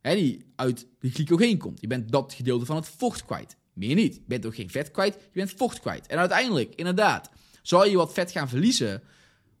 Hè, 0.00 0.14
die 0.14 0.44
uit 0.56 0.86
de 1.00 1.10
glycogeen 1.10 1.58
komt. 1.58 1.80
Je 1.80 1.86
bent 1.86 2.12
dat 2.12 2.32
gedeelte 2.32 2.64
van 2.66 2.76
het 2.76 2.88
vocht 2.88 3.24
kwijt. 3.24 3.56
Meer 3.72 3.94
niet. 3.94 4.14
Je 4.14 4.22
bent 4.26 4.46
ook 4.46 4.54
geen 4.54 4.70
vet 4.70 4.90
kwijt, 4.90 5.14
je 5.14 5.38
bent 5.38 5.52
vocht 5.56 5.80
kwijt. 5.80 6.06
En 6.06 6.18
uiteindelijk, 6.18 6.74
inderdaad, 6.74 7.30
zal 7.62 7.86
je 7.86 7.96
wat 7.96 8.12
vet 8.12 8.30
gaan 8.30 8.48
verliezen. 8.48 9.02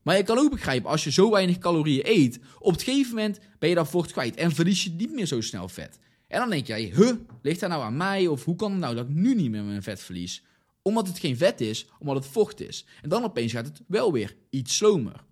Maar 0.02 0.16
je 0.16 0.22
kan 0.22 0.38
ook 0.38 0.50
begrijpen, 0.50 0.90
als 0.90 1.04
je 1.04 1.12
zo 1.12 1.30
weinig 1.30 1.58
calorieën 1.58 2.06
eet, 2.06 2.38
op 2.58 2.72
het 2.72 2.82
gegeven 2.82 3.14
moment 3.14 3.38
ben 3.58 3.68
je 3.68 3.74
dan 3.74 3.86
vocht 3.86 4.12
kwijt 4.12 4.36
en 4.36 4.52
verlies 4.52 4.84
je 4.84 4.90
niet 4.90 5.12
meer 5.12 5.26
zo 5.26 5.40
snel 5.40 5.68
vet. 5.68 5.98
En 6.34 6.40
dan 6.40 6.50
denk 6.50 6.66
jij, 6.66 6.92
huh, 6.94 7.12
ligt 7.42 7.60
dat 7.60 7.70
nou 7.70 7.82
aan 7.82 7.96
mij? 7.96 8.26
Of 8.26 8.44
hoe 8.44 8.56
kan 8.56 8.70
het 8.70 8.80
nou 8.80 8.94
dat 8.94 9.04
ik 9.04 9.14
nu 9.14 9.34
niet 9.34 9.50
meer 9.50 9.62
mijn 9.62 9.82
vet 9.82 10.00
verlies? 10.00 10.42
Omdat 10.82 11.06
het 11.06 11.18
geen 11.18 11.36
vet 11.36 11.60
is, 11.60 11.86
omdat 11.98 12.16
het 12.16 12.26
vocht 12.26 12.60
is. 12.60 12.84
En 13.02 13.08
dan 13.08 13.24
opeens 13.24 13.52
gaat 13.52 13.66
het 13.66 13.80
wel 13.86 14.12
weer 14.12 14.36
iets 14.50 14.76
slomer. 14.76 15.24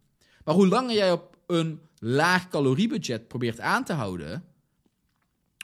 Maar 0.45 0.55
hoe 0.55 0.69
langer 0.69 0.95
jij 0.95 1.13
op 1.13 1.37
een 1.47 1.81
laag 1.99 2.49
caloriebudget 2.49 3.29
probeert 3.29 3.61
aan 3.61 3.85
te 3.85 3.93
houden, 3.93 4.45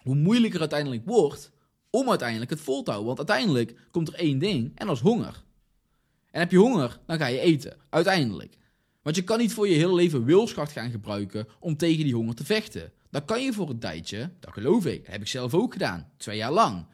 hoe 0.03 0.15
moeilijker 0.15 0.61
het 0.61 0.73
uiteindelijk 0.73 1.09
wordt 1.09 1.51
om 1.91 2.09
uiteindelijk 2.09 2.51
het 2.51 2.61
vol 2.61 2.83
te 2.83 2.91
houden. 2.91 3.17
Want 3.17 3.29
uiteindelijk 3.29 3.81
komt 3.91 4.09
er 4.09 4.15
één 4.15 4.39
ding 4.39 4.73
en 4.75 4.87
dat 4.87 4.97
is 4.97 5.03
honger. 5.03 5.43
En 6.31 6.41
heb 6.41 6.51
je 6.51 6.59
honger, 6.59 6.99
dan 7.07 7.19
ga 7.19 7.27
je 7.27 7.41
eten. 7.41 7.77
Uiteindelijk. 7.89 8.57
Want 9.03 9.17
je 9.17 9.25
kan 9.25 9.39
niet 9.39 9.53
voor 9.53 9.69
je 9.69 9.75
hele 9.75 9.95
leven 9.95 10.25
wilskracht 10.25 10.73
gaan 10.73 10.91
gebruiken 10.91 11.49
om 11.61 11.77
tegen 11.77 12.05
die 12.05 12.15
honger 12.15 12.35
te 12.35 12.45
vechten. 12.45 12.93
Dat 13.11 13.25
kan 13.25 13.43
je 13.43 13.53
voor 13.53 13.71
een 13.71 13.79
tijdje, 13.79 14.31
dat 14.41 14.53
geloof 14.53 14.87
ik. 14.87 15.07
Heb 15.07 15.21
ik 15.21 15.27
zelf 15.27 15.55
ook 15.55 15.73
gedaan, 15.73 16.11
twee 16.17 16.37
jaar 16.37 16.53
lang. 16.53 16.87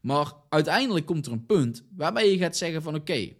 Maar 0.00 0.32
uiteindelijk 0.48 1.06
komt 1.06 1.26
er 1.26 1.32
een 1.32 1.46
punt 1.46 1.84
waarbij 1.96 2.30
je 2.30 2.38
gaat 2.38 2.56
zeggen 2.56 2.82
van 2.82 2.94
oké, 2.94 3.32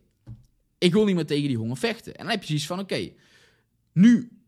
ik 0.78 0.92
wil 0.92 1.04
niet 1.04 1.14
meer 1.14 1.26
tegen 1.26 1.48
die 1.48 1.56
honger 1.56 1.76
vechten. 1.76 2.14
En 2.14 2.22
dan 2.22 2.30
heb 2.30 2.40
je 2.40 2.46
zoiets 2.46 2.66
van 2.66 2.78
oké, 2.78 3.10
nu 3.92 4.40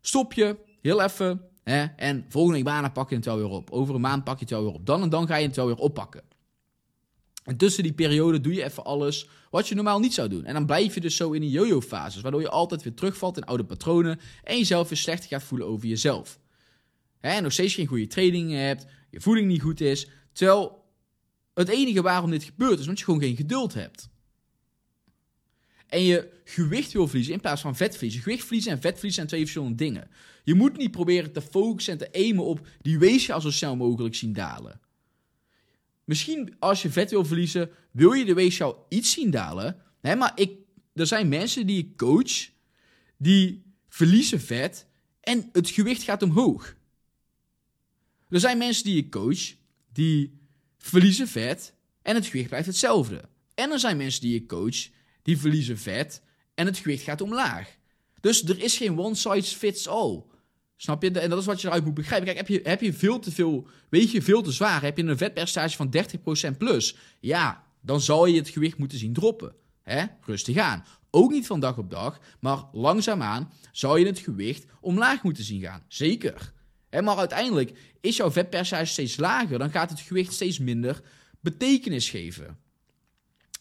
stop 0.00 0.32
je 0.32 0.56
heel 0.80 1.02
even 1.02 1.40
hè, 1.62 1.84
en 1.84 2.24
volgende 2.28 2.62
maandag 2.62 2.92
pak 2.92 3.08
je 3.08 3.16
het 3.16 3.24
wel 3.24 3.36
weer 3.36 3.48
op. 3.48 3.70
Over 3.70 3.94
een 3.94 4.00
maand 4.00 4.24
pak 4.24 4.34
je 4.38 4.44
het 4.44 4.50
wel 4.50 4.64
weer 4.64 4.72
op. 4.72 4.86
Dan 4.86 5.02
en 5.02 5.08
dan 5.08 5.26
ga 5.26 5.36
je 5.36 5.46
het 5.46 5.56
wel 5.56 5.66
weer 5.66 5.76
oppakken. 5.76 6.22
En 7.44 7.56
tussen 7.56 7.82
die 7.82 7.92
periode 7.92 8.40
doe 8.40 8.54
je 8.54 8.64
even 8.64 8.84
alles 8.84 9.28
wat 9.50 9.68
je 9.68 9.74
normaal 9.74 9.98
niet 9.98 10.14
zou 10.14 10.28
doen. 10.28 10.44
En 10.44 10.54
dan 10.54 10.66
blijf 10.66 10.94
je 10.94 11.00
dus 11.00 11.16
zo 11.16 11.32
in 11.32 11.40
die 11.40 11.50
yo-yo-fases, 11.50 12.22
waardoor 12.22 12.40
je 12.40 12.48
altijd 12.48 12.82
weer 12.82 12.94
terugvalt 12.94 13.36
in 13.36 13.44
oude 13.44 13.64
patronen 13.64 14.20
en 14.42 14.56
jezelf 14.56 14.88
weer 14.88 14.98
slechter 14.98 15.28
gaat 15.28 15.42
voelen 15.42 15.66
over 15.66 15.88
jezelf. 15.88 16.38
Hè, 17.20 17.40
nog 17.40 17.52
steeds 17.52 17.74
geen 17.74 17.86
goede 17.86 18.06
training 18.06 18.52
hebt, 18.52 18.86
je 19.10 19.20
voeding 19.20 19.46
niet 19.46 19.62
goed 19.62 19.80
is. 19.80 20.08
Terwijl 20.32 20.84
het 21.54 21.68
enige 21.68 22.02
waarom 22.02 22.30
dit 22.30 22.44
gebeurt 22.44 22.78
is 22.78 22.84
omdat 22.84 22.98
je 22.98 23.04
gewoon 23.04 23.20
geen 23.20 23.36
geduld 23.36 23.74
hebt. 23.74 24.08
En 25.86 26.02
je 26.02 26.40
gewicht 26.44 26.92
wil 26.92 27.06
verliezen 27.06 27.34
in 27.34 27.40
plaats 27.40 27.60
van 27.60 27.76
vet 27.76 27.94
verliezen. 27.94 28.22
Gewicht 28.22 28.44
verliezen 28.44 28.72
en 28.72 28.80
vet 28.80 28.92
verliezen 28.92 29.14
zijn 29.14 29.26
twee 29.26 29.40
verschillende 29.40 29.74
dingen. 29.74 30.10
Je 30.44 30.54
moet 30.54 30.76
niet 30.76 30.90
proberen 30.90 31.32
te 31.32 31.40
focussen 31.40 31.92
en 31.92 31.98
te 31.98 32.12
aimen 32.12 32.44
op 32.44 32.66
die 32.80 32.98
weegschaal 32.98 33.40
zo 33.40 33.50
snel 33.50 33.76
mogelijk 33.76 34.14
zien 34.14 34.32
dalen. 34.32 34.80
Misschien 36.04 36.56
als 36.58 36.82
je 36.82 36.90
vet 36.90 37.10
wil 37.10 37.24
verliezen, 37.24 37.70
wil 37.90 38.12
je 38.12 38.24
de 38.24 38.34
weegschaal 38.34 38.86
iets 38.88 39.12
zien 39.12 39.30
dalen. 39.30 39.76
Hè, 40.00 40.16
maar 40.16 40.32
ik, 40.34 40.50
er 40.94 41.06
zijn 41.06 41.28
mensen 41.28 41.66
die 41.66 41.78
ik 41.78 41.96
coach, 41.96 42.50
die 43.16 43.62
verliezen 43.88 44.40
vet 44.40 44.86
en 45.20 45.48
het 45.52 45.70
gewicht 45.70 46.02
gaat 46.02 46.22
omhoog. 46.22 46.76
Er 48.28 48.40
zijn 48.40 48.58
mensen 48.58 48.84
die 48.84 48.96
ik 48.96 49.10
coach, 49.10 49.54
die 49.92 50.40
verliezen 50.76 51.28
vet 51.28 51.74
en 52.02 52.14
het 52.14 52.26
gewicht 52.26 52.48
blijft 52.48 52.66
hetzelfde. 52.66 53.28
En 53.54 53.70
er 53.70 53.78
zijn 53.78 53.96
mensen 53.96 54.20
die 54.20 54.34
ik 54.34 54.48
coach, 54.48 54.88
die 55.22 55.38
verliezen 55.38 55.78
vet 55.78 56.22
en 56.54 56.66
het 56.66 56.78
gewicht 56.78 57.02
gaat 57.02 57.20
omlaag. 57.20 57.76
Dus 58.20 58.44
er 58.44 58.62
is 58.62 58.76
geen 58.76 58.98
one 58.98 59.14
size 59.14 59.56
fits 59.56 59.88
all. 59.88 60.22
Snap 60.76 61.02
je? 61.02 61.10
En 61.10 61.30
dat 61.30 61.38
is 61.38 61.46
wat 61.46 61.60
je 61.60 61.66
eruit 61.66 61.84
moet 61.84 61.94
begrijpen. 61.94 62.26
Kijk, 62.26 62.38
heb 62.38 62.48
je, 62.48 62.60
heb 62.62 62.80
je 62.80 62.92
veel 62.92 63.18
te 63.18 63.32
veel, 63.32 63.66
weet 63.88 64.10
je 64.10 64.22
veel 64.22 64.42
te 64.42 64.52
zwaar, 64.52 64.82
heb 64.82 64.96
je 64.96 65.04
een 65.04 65.18
vetpercentage 65.18 65.76
van 65.76 65.94
30% 66.54 66.56
plus, 66.58 66.96
ja, 67.20 67.64
dan 67.80 68.00
zal 68.00 68.26
je 68.26 68.36
het 68.36 68.48
gewicht 68.48 68.78
moeten 68.78 68.98
zien 68.98 69.12
droppen. 69.12 69.54
Rustig 70.20 70.56
aan. 70.56 70.84
Ook 71.10 71.30
niet 71.30 71.46
van 71.46 71.60
dag 71.60 71.78
op 71.78 71.90
dag, 71.90 72.20
maar 72.40 72.64
langzaamaan 72.72 73.52
zou 73.72 73.98
je 73.98 74.06
het 74.06 74.18
gewicht 74.18 74.66
omlaag 74.80 75.22
moeten 75.22 75.44
zien 75.44 75.60
gaan. 75.60 75.84
Zeker. 75.88 76.52
Maar 76.90 77.16
uiteindelijk 77.16 77.78
is 78.00 78.16
jouw 78.16 78.30
vetpercentage 78.30 78.92
steeds 78.92 79.16
lager, 79.16 79.58
dan 79.58 79.70
gaat 79.70 79.90
het 79.90 80.00
gewicht 80.00 80.32
steeds 80.32 80.58
minder 80.58 81.00
betekenis 81.40 82.10
geven. 82.10 82.58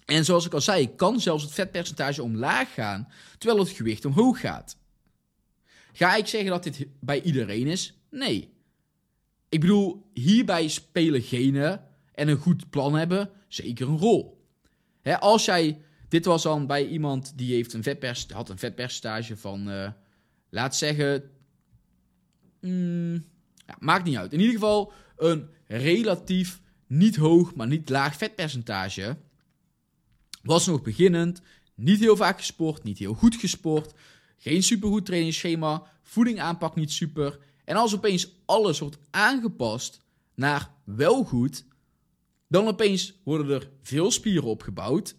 En 0.05 0.25
zoals 0.25 0.45
ik 0.45 0.53
al 0.53 0.61
zei, 0.61 0.95
kan 0.95 1.19
zelfs 1.19 1.43
het 1.43 1.53
vetpercentage 1.53 2.23
omlaag 2.23 2.73
gaan, 2.73 3.07
terwijl 3.37 3.63
het 3.63 3.69
gewicht 3.69 4.05
omhoog 4.05 4.39
gaat. 4.39 4.77
Ga 5.93 6.15
ik 6.15 6.27
zeggen 6.27 6.49
dat 6.49 6.63
dit 6.63 6.87
bij 6.99 7.21
iedereen 7.21 7.67
is? 7.67 7.97
Nee. 8.09 8.53
Ik 9.49 9.59
bedoel, 9.59 10.09
hierbij 10.13 10.67
spelen 10.67 11.21
genen 11.21 11.83
en 12.13 12.27
een 12.27 12.37
goed 12.37 12.69
plan 12.69 12.95
hebben 12.95 13.29
zeker 13.47 13.87
een 13.87 13.97
rol. 13.97 14.45
als 15.19 15.45
jij, 15.45 15.81
dit 16.07 16.25
was 16.25 16.43
dan 16.43 16.67
bij 16.67 16.87
iemand 16.87 17.33
die 17.35 17.53
heeft 17.53 17.73
een 17.73 17.83
vetpers, 17.83 18.25
had 18.33 18.49
een 18.49 18.57
vetpercentage 18.57 19.37
van, 19.37 19.69
uh, 19.69 19.89
laat 20.49 20.75
zeggen, 20.75 21.31
mm, 22.61 23.25
maakt 23.79 24.05
niet 24.05 24.17
uit. 24.17 24.33
In 24.33 24.39
ieder 24.39 24.53
geval 24.53 24.93
een 25.17 25.49
relatief 25.67 26.61
niet 26.87 27.15
hoog, 27.15 27.55
maar 27.55 27.67
niet 27.67 27.89
laag 27.89 28.15
vetpercentage. 28.15 29.17
Was 30.41 30.65
nog 30.65 30.81
beginnend, 30.81 31.41
niet 31.75 31.99
heel 31.99 32.15
vaak 32.15 32.37
gesport, 32.37 32.83
niet 32.83 32.97
heel 32.97 33.13
goed 33.13 33.35
gesport, 33.35 33.93
geen 34.37 34.63
supergoed 34.63 35.05
trainingsschema, 35.05 35.83
voeding 36.01 36.39
aanpak 36.39 36.75
niet 36.75 36.91
super. 36.91 37.39
En 37.65 37.75
als 37.75 37.95
opeens 37.95 38.35
alles 38.45 38.79
wordt 38.79 38.97
aangepast 39.09 40.01
naar 40.35 40.71
wel 40.83 41.23
goed, 41.23 41.65
dan 42.47 42.67
opeens 42.67 43.13
worden 43.23 43.49
er 43.49 43.69
veel 43.81 44.11
spieren 44.11 44.49
opgebouwd 44.49 45.15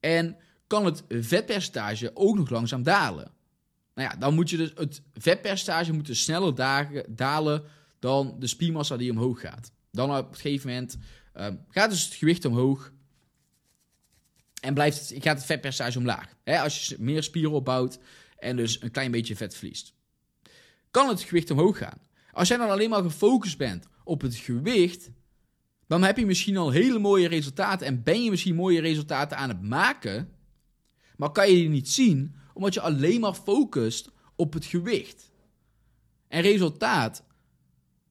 en 0.00 0.36
kan 0.66 0.84
het 0.84 1.04
vetpercentage 1.08 2.10
ook 2.14 2.36
nog 2.36 2.50
langzaam 2.50 2.82
dalen. 2.82 3.32
Nou 3.94 4.08
ja, 4.08 4.16
dan 4.16 4.34
moet 4.34 4.50
je 4.50 4.56
dus 4.56 4.72
het 4.74 5.02
vetpercentage 5.14 5.92
moeten 5.92 6.16
sneller 6.16 6.54
dalen 7.08 7.64
dan 7.98 8.36
de 8.38 8.46
spiermassa 8.46 8.96
die 8.96 9.10
omhoog 9.10 9.40
gaat. 9.40 9.72
Dan 9.90 10.16
op 10.16 10.28
een 10.28 10.34
gegeven 10.34 10.68
moment 10.68 10.98
um, 11.34 11.64
gaat 11.68 11.90
dus 11.90 12.04
het 12.04 12.14
gewicht 12.14 12.44
omhoog 12.44 12.92
en 14.60 14.74
blijft 14.74 15.08
het, 15.08 15.22
gaat 15.22 15.36
het 15.36 15.46
vetpercentage 15.46 15.98
omlaag. 15.98 16.34
als 16.44 16.88
je 16.88 16.96
meer 16.98 17.22
spieren 17.22 17.52
opbouwt 17.52 17.98
en 18.38 18.56
dus 18.56 18.82
een 18.82 18.90
klein 18.90 19.10
beetje 19.10 19.36
vet 19.36 19.56
verliest. 19.56 19.94
Kan 20.90 21.08
het 21.08 21.20
gewicht 21.20 21.50
omhoog 21.50 21.78
gaan. 21.78 21.98
Als 22.32 22.48
jij 22.48 22.56
dan 22.56 22.70
alleen 22.70 22.90
maar 22.90 23.02
gefocust 23.02 23.58
bent 23.58 23.86
op 24.04 24.20
het 24.20 24.34
gewicht, 24.34 25.10
dan 25.86 26.02
heb 26.02 26.16
je 26.16 26.26
misschien 26.26 26.56
al 26.56 26.70
hele 26.70 26.98
mooie 26.98 27.28
resultaten 27.28 27.86
en 27.86 28.02
ben 28.02 28.24
je 28.24 28.30
misschien 28.30 28.54
mooie 28.54 28.80
resultaten 28.80 29.36
aan 29.36 29.48
het 29.48 29.62
maken, 29.62 30.28
maar 31.16 31.30
kan 31.30 31.48
je 31.48 31.54
die 31.54 31.68
niet 31.68 31.88
zien 31.88 32.34
omdat 32.54 32.74
je 32.74 32.80
alleen 32.80 33.20
maar 33.20 33.34
focust 33.34 34.10
op 34.36 34.52
het 34.52 34.64
gewicht. 34.64 35.30
En 36.28 36.42
resultaat 36.42 37.24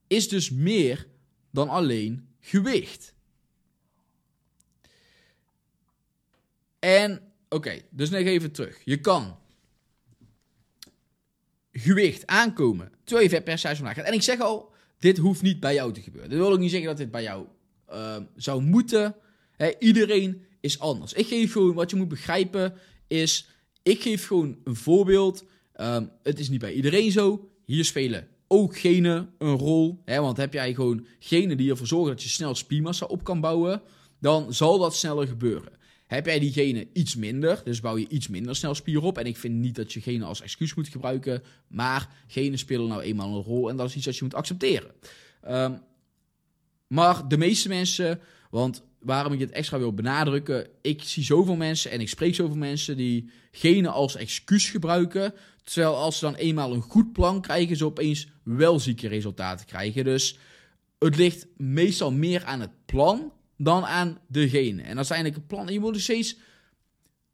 is 0.06 0.28
dus 0.28 0.50
meer 0.50 1.06
dan 1.50 1.68
alleen 1.68 2.28
gewicht. 2.40 3.14
En 6.78 7.32
oké, 7.48 7.82
dus 7.90 8.10
nog 8.10 8.20
even 8.20 8.52
terug. 8.52 8.80
Je 8.84 9.00
kan 9.00 9.38
gewicht 11.72 12.26
aankomen 12.26 12.92
terwijl 13.04 13.26
je 13.26 13.34
vetpercentage 13.34 13.80
omlaag 13.80 13.96
gaat. 13.96 14.06
En 14.06 14.12
ik 14.12 14.22
zeg 14.22 14.40
al, 14.40 14.72
dit 14.98 15.18
hoeft 15.18 15.42
niet 15.42 15.60
bij 15.60 15.74
jou 15.74 15.92
te 15.92 16.02
gebeuren. 16.02 16.30
Dat 16.30 16.38
wil 16.38 16.52
ook 16.52 16.58
niet 16.58 16.70
zeggen 16.70 16.88
dat 16.88 16.96
dit 16.96 17.10
bij 17.10 17.22
jou 17.22 17.46
uh, 17.90 18.16
zou 18.36 18.62
moeten. 18.62 19.16
iedereen 19.78 20.46
is 20.60 20.78
anders. 20.78 21.12
Ik 21.12 21.26
geef 21.26 21.52
gewoon, 21.52 21.74
wat 21.74 21.90
je 21.90 21.96
moet 21.96 22.08
begrijpen 22.08 22.74
is, 23.06 23.48
ik 23.84 24.02
geef 24.02 24.26
gewoon 24.26 24.58
een 24.64 24.76
voorbeeld. 24.76 25.44
Um, 25.80 26.10
het 26.22 26.38
is 26.38 26.48
niet 26.48 26.60
bij 26.60 26.72
iedereen 26.72 27.12
zo. 27.12 27.48
Hier 27.64 27.84
spelen 27.84 28.28
ook 28.46 28.78
genen 28.78 29.30
een 29.38 29.56
rol. 29.56 30.02
Hè, 30.04 30.20
want 30.20 30.36
heb 30.36 30.52
jij 30.52 30.74
gewoon 30.74 31.06
genen 31.18 31.56
die 31.56 31.70
ervoor 31.70 31.86
zorgen 31.86 32.10
dat 32.10 32.22
je 32.22 32.28
snel 32.28 32.54
spiermassa 32.54 33.06
op 33.06 33.24
kan 33.24 33.40
bouwen, 33.40 33.82
dan 34.20 34.54
zal 34.54 34.78
dat 34.78 34.96
sneller 34.96 35.26
gebeuren. 35.26 35.72
Heb 36.06 36.26
jij 36.26 36.38
die 36.38 36.52
genen 36.52 36.88
iets 36.92 37.16
minder, 37.16 37.60
dus 37.64 37.80
bouw 37.80 37.96
je 37.96 38.08
iets 38.08 38.28
minder 38.28 38.56
snel 38.56 38.74
spier 38.74 39.02
op. 39.02 39.18
En 39.18 39.26
ik 39.26 39.36
vind 39.36 39.54
niet 39.54 39.74
dat 39.74 39.92
je 39.92 40.00
genen 40.00 40.26
als 40.26 40.40
excuus 40.40 40.74
moet 40.74 40.88
gebruiken, 40.88 41.42
maar 41.68 42.24
genen 42.26 42.58
spelen 42.58 42.88
nou 42.88 43.02
eenmaal 43.02 43.36
een 43.36 43.42
rol 43.42 43.68
en 43.68 43.76
dat 43.76 43.88
is 43.88 43.96
iets 43.96 44.04
dat 44.04 44.16
je 44.16 44.24
moet 44.24 44.34
accepteren. 44.34 44.90
Um, 45.48 45.80
maar 46.86 47.28
de 47.28 47.36
meeste 47.36 47.68
mensen, 47.68 48.20
want 48.50 48.82
waarom 49.04 49.32
ik 49.32 49.40
het 49.40 49.50
extra 49.50 49.78
wil 49.78 49.94
benadrukken, 49.94 50.66
ik 50.82 51.02
zie 51.02 51.24
zoveel 51.24 51.56
mensen 51.56 51.90
en 51.90 52.00
ik 52.00 52.08
spreek 52.08 52.34
zoveel 52.34 52.56
mensen 52.56 52.96
die 52.96 53.30
genen 53.52 53.92
als 53.92 54.16
excuus 54.16 54.70
gebruiken. 54.70 55.34
Terwijl 55.62 55.96
als 55.96 56.18
ze 56.18 56.24
dan 56.24 56.34
eenmaal 56.34 56.72
een 56.72 56.82
goed 56.82 57.12
plan 57.12 57.40
krijgen, 57.40 57.76
ze 57.76 57.84
opeens 57.84 58.28
wel 58.42 58.78
zieke 58.80 59.08
resultaten 59.08 59.66
krijgen. 59.66 60.04
Dus 60.04 60.38
het 60.98 61.16
ligt 61.16 61.46
meestal 61.56 62.12
meer 62.12 62.44
aan 62.44 62.60
het 62.60 62.84
plan 62.86 63.32
dan 63.56 63.84
aan 63.84 64.18
de 64.26 64.48
genen. 64.48 64.84
En 64.84 64.96
dat 64.96 65.10
is 65.10 65.18
een 65.18 65.46
plan. 65.46 65.66
je 65.66 65.80
moet 65.80 65.92
nog 65.92 66.00
steeds 66.00 66.36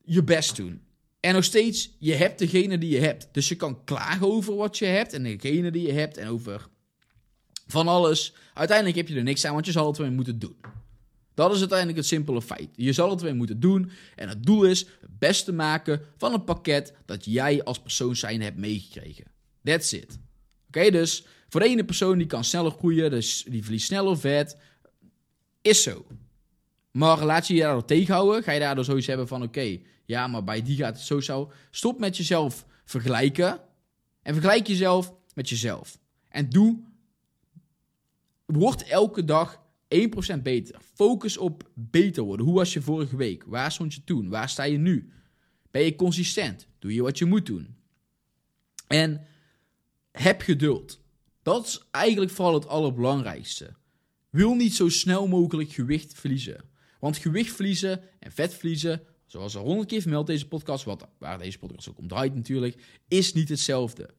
je 0.04 0.24
best 0.24 0.56
doen. 0.56 0.80
En 1.20 1.34
nog 1.34 1.44
steeds, 1.44 1.96
je 1.98 2.14
hebt 2.14 2.38
degene 2.38 2.78
die 2.78 2.90
je 2.90 3.00
hebt. 3.00 3.28
Dus 3.32 3.48
je 3.48 3.54
kan 3.54 3.84
klagen 3.84 4.32
over 4.32 4.56
wat 4.56 4.78
je 4.78 4.84
hebt 4.84 5.12
en 5.12 5.22
degene 5.22 5.70
die 5.70 5.86
je 5.86 5.92
hebt 5.92 6.16
en 6.16 6.28
over 6.28 6.68
van 7.66 7.88
alles. 7.88 8.34
Uiteindelijk 8.54 8.96
heb 8.96 9.08
je 9.08 9.14
er 9.14 9.22
niks 9.22 9.44
aan, 9.44 9.52
want 9.52 9.66
je 9.66 9.72
zal 9.72 9.86
het 9.86 9.98
weer 9.98 10.12
moeten 10.12 10.38
doen. 10.38 10.56
Dat 11.34 11.52
is 11.52 11.58
uiteindelijk 11.58 11.98
het 11.98 12.06
simpele 12.06 12.42
feit. 12.42 12.68
Je 12.74 12.92
zal 12.92 13.10
het 13.10 13.20
weer 13.20 13.34
moeten 13.34 13.60
doen. 13.60 13.90
En 14.16 14.28
het 14.28 14.44
doel 14.44 14.64
is 14.64 14.80
het 15.00 15.18
beste 15.18 15.52
maken 15.52 16.00
van 16.16 16.32
een 16.32 16.44
pakket 16.44 16.94
dat 17.04 17.24
jij 17.24 17.64
als 17.64 17.80
persoon 17.80 18.16
zijn 18.16 18.40
hebt 18.42 18.56
meegekregen. 18.56 19.24
That's 19.64 19.92
it. 19.92 20.18
Oké, 20.68 20.90
dus 20.90 21.24
voor 21.48 21.60
de 21.60 21.66
ene 21.66 21.84
persoon 21.84 22.18
die 22.18 22.26
kan 22.26 22.44
sneller 22.44 22.70
groeien, 22.70 23.10
dus 23.10 23.44
die 23.48 23.62
verliest 23.62 23.86
sneller 23.86 24.18
vet. 24.18 24.56
Is 25.62 25.82
zo. 25.82 26.06
Maar 26.90 27.24
laat 27.24 27.46
je 27.46 27.54
je 27.54 27.60
daardoor 27.60 27.84
tegenhouden. 27.84 28.42
Ga 28.42 28.52
je 28.52 28.60
daardoor 28.60 28.84
zoiets 28.84 29.06
hebben 29.06 29.28
van: 29.28 29.42
oké, 29.42 29.78
ja, 30.04 30.26
maar 30.26 30.44
bij 30.44 30.62
die 30.62 30.76
gaat 30.76 30.96
het 30.96 31.06
zo 31.06 31.20
zo. 31.20 31.52
Stop 31.70 31.98
met 31.98 32.16
jezelf 32.16 32.66
vergelijken. 32.84 33.60
En 34.22 34.34
vergelijk 34.34 34.66
jezelf 34.66 35.14
met 35.34 35.48
jezelf. 35.48 35.98
En 36.28 36.48
doe 36.48 36.78
Word 38.46 38.82
elke 38.82 39.24
dag 39.24 39.60
1% 39.94 40.42
beter. 40.42 40.80
Focus 40.94 41.36
op 41.36 41.70
beter 41.74 42.22
worden. 42.22 42.46
Hoe 42.46 42.54
was 42.54 42.72
je 42.72 42.82
vorige 42.82 43.16
week? 43.16 43.44
Waar 43.44 43.72
stond 43.72 43.94
je 43.94 44.04
toen? 44.04 44.28
Waar 44.28 44.48
sta 44.48 44.62
je 44.62 44.78
nu? 44.78 45.12
Ben 45.70 45.84
je 45.84 45.96
consistent? 45.96 46.66
Doe 46.78 46.94
je 46.94 47.02
wat 47.02 47.18
je 47.18 47.24
moet 47.24 47.46
doen? 47.46 47.76
En 48.86 49.26
heb 50.12 50.40
geduld. 50.40 51.00
Dat 51.42 51.66
is 51.66 51.82
eigenlijk 51.90 52.32
vooral 52.32 52.54
het 52.54 52.66
allerbelangrijkste. 52.66 53.74
Wil 54.30 54.54
niet 54.54 54.74
zo 54.74 54.88
snel 54.88 55.28
mogelijk 55.28 55.72
gewicht 55.72 56.14
verliezen. 56.14 56.64
Want 57.00 57.16
gewicht 57.16 57.54
verliezen 57.54 58.00
en 58.18 58.32
vet 58.32 58.54
verliezen, 58.54 59.02
zoals 59.26 59.56
al 59.56 59.64
honderd 59.64 59.88
keer 59.88 60.00
vermeld 60.00 60.26
deze 60.26 60.48
podcast, 60.48 60.84
wat, 60.84 61.08
waar 61.18 61.38
deze 61.38 61.58
podcast 61.58 61.88
ook 61.88 61.98
om 61.98 62.08
draait 62.08 62.34
natuurlijk, 62.34 63.00
is 63.08 63.32
niet 63.32 63.48
hetzelfde 63.48 64.10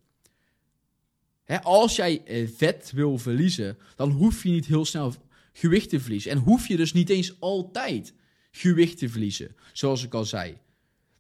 als 1.60 1.96
jij 1.96 2.24
eh, 2.24 2.48
vet 2.56 2.92
wil 2.92 3.18
verliezen, 3.18 3.78
dan 3.96 4.12
hoef 4.12 4.44
je 4.44 4.50
niet 4.50 4.66
heel 4.66 4.86
snel 4.86 5.14
gewicht 5.54 5.90
te 5.90 6.00
verliezen. 6.00 6.32
En 6.32 6.38
hoef 6.38 6.68
je 6.68 6.78
dus 6.78 6.94
niet 6.94 7.10
eens 7.10 7.40
altijd 7.40 8.14
gewicht 8.52 8.98
te 8.98 9.10
verliezen, 9.10 9.56
zoals 9.74 10.04
ik 10.04 10.14
al 10.14 10.26
zei. 10.26 10.58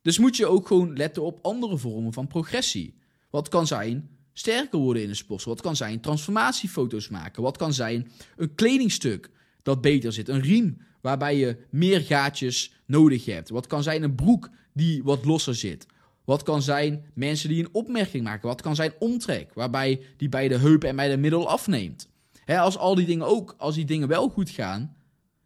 Dus 0.02 0.18
moet 0.18 0.38
je 0.38 0.46
ook 0.46 0.68
gewoon 0.68 0.98
letten 0.98 1.24
op 1.24 1.40
andere 1.42 1.78
vormen 1.78 2.14
van 2.14 2.28
progressie. 2.28 3.00
Wat 3.30 3.50
kan 3.50 3.68
zijn 3.68 4.10
sterker 4.34 4.80
worden 4.80 5.04
in 5.04 5.08
de 5.08 5.16
sport? 5.16 5.44
Wat 5.44 5.62
kan 5.62 5.76
zijn 5.76 6.02
transformatiefoto's 6.02 7.10
maken? 7.10 7.44
Wat 7.44 7.58
kan 7.58 7.74
zijn 7.74 8.12
een 8.36 8.56
kledingstuk 8.56 9.30
dat 9.64 9.82
beter 9.82 10.14
zit? 10.14 10.30
Een 10.30 10.42
riem 10.42 10.78
waarbij 11.02 11.38
je 11.38 11.58
meer 11.70 12.02
gaatjes 12.02 12.74
nodig 12.86 13.26
hebt? 13.26 13.50
Wat 13.50 13.68
kan 13.68 13.84
zijn 13.84 14.04
een 14.04 14.16
broek 14.16 14.50
die 14.74 15.04
wat 15.04 15.26
losser 15.26 15.56
zit? 15.56 15.86
Wat 16.26 16.44
kan 16.44 16.62
zijn 16.62 17.06
mensen 17.14 17.50
die 17.50 17.64
een 17.64 17.74
opmerking 17.74 18.24
maken? 18.24 18.48
Wat 18.48 18.62
kan 18.62 18.76
zijn 18.76 18.94
omtrek, 19.00 19.54
waarbij 19.54 20.02
die 20.18 20.30
bij 20.30 20.48
de 20.48 20.58
heup 20.58 20.84
en 20.84 20.96
bij 20.96 21.10
de 21.10 21.18
middel 21.18 21.50
afneemt? 21.50 22.10
Als 22.46 22.78
al 22.78 22.96
die 22.96 23.06
dingen 23.06 23.28
ook, 23.28 23.56
als 23.58 23.76
die 23.76 23.86
dingen 23.86 24.08
wel 24.08 24.30
goed 24.30 24.50
gaan 24.50 24.96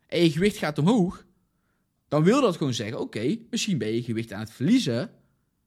en 0.07 0.23
je 0.23 0.31
gewicht 0.31 0.57
gaat 0.57 0.77
omhoog, 0.77 1.25
dan 2.07 2.23
wil 2.23 2.41
dat 2.41 2.57
gewoon 2.57 2.73
zeggen: 2.73 2.99
oké, 2.99 3.37
misschien 3.49 3.77
ben 3.77 3.93
je 3.93 4.03
gewicht 4.03 4.33
aan 4.33 4.39
het 4.39 4.51
verliezen, 4.51 5.11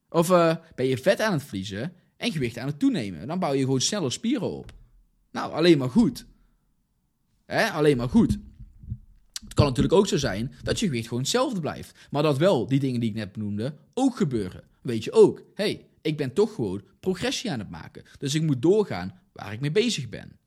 of 0.08 0.30
uh, 0.30 0.56
ben 0.74 0.86
je 0.86 0.98
vet 0.98 1.20
aan 1.20 1.32
het 1.32 1.42
verliezen 1.42 1.92
en 2.16 2.32
gewicht 2.32 2.58
aan 2.58 2.66
het 2.66 2.78
toenemen. 2.78 3.26
Dan 3.26 3.38
bouw 3.38 3.52
je 3.52 3.64
gewoon 3.64 3.80
sneller 3.80 4.12
spieren 4.12 4.50
op. 4.50 4.72
Nou, 5.30 5.52
alleen 5.52 5.78
maar 5.78 5.90
goed. 5.90 6.26
alleen 7.46 7.96
maar 7.96 8.08
goed. 8.08 8.38
Het 9.44 9.54
kan 9.54 9.66
natuurlijk 9.66 9.94
ook 9.94 10.06
zo 10.06 10.16
zijn 10.16 10.52
dat 10.62 10.80
je 10.80 10.86
gewicht 10.86 11.08
gewoon 11.08 11.22
hetzelfde 11.22 11.60
blijft. 11.60 11.98
Maar 12.10 12.22
dat 12.22 12.38
wel 12.38 12.66
die 12.66 12.80
dingen 12.80 13.00
die 13.00 13.08
ik 13.10 13.16
net 13.16 13.32
benoemde 13.32 13.74
ook 13.94 14.16
gebeuren 14.16 14.68
weet 14.88 15.04
je 15.04 15.12
ook, 15.12 15.42
hey, 15.54 15.86
ik 16.02 16.16
ben 16.16 16.32
toch 16.32 16.54
gewoon 16.54 16.82
progressie 17.00 17.50
aan 17.50 17.58
het 17.58 17.70
maken. 17.70 18.04
Dus 18.18 18.34
ik 18.34 18.42
moet 18.42 18.62
doorgaan 18.62 19.20
waar 19.32 19.52
ik 19.52 19.60
mee 19.60 19.70
bezig 19.70 20.08
ben. 20.08 20.38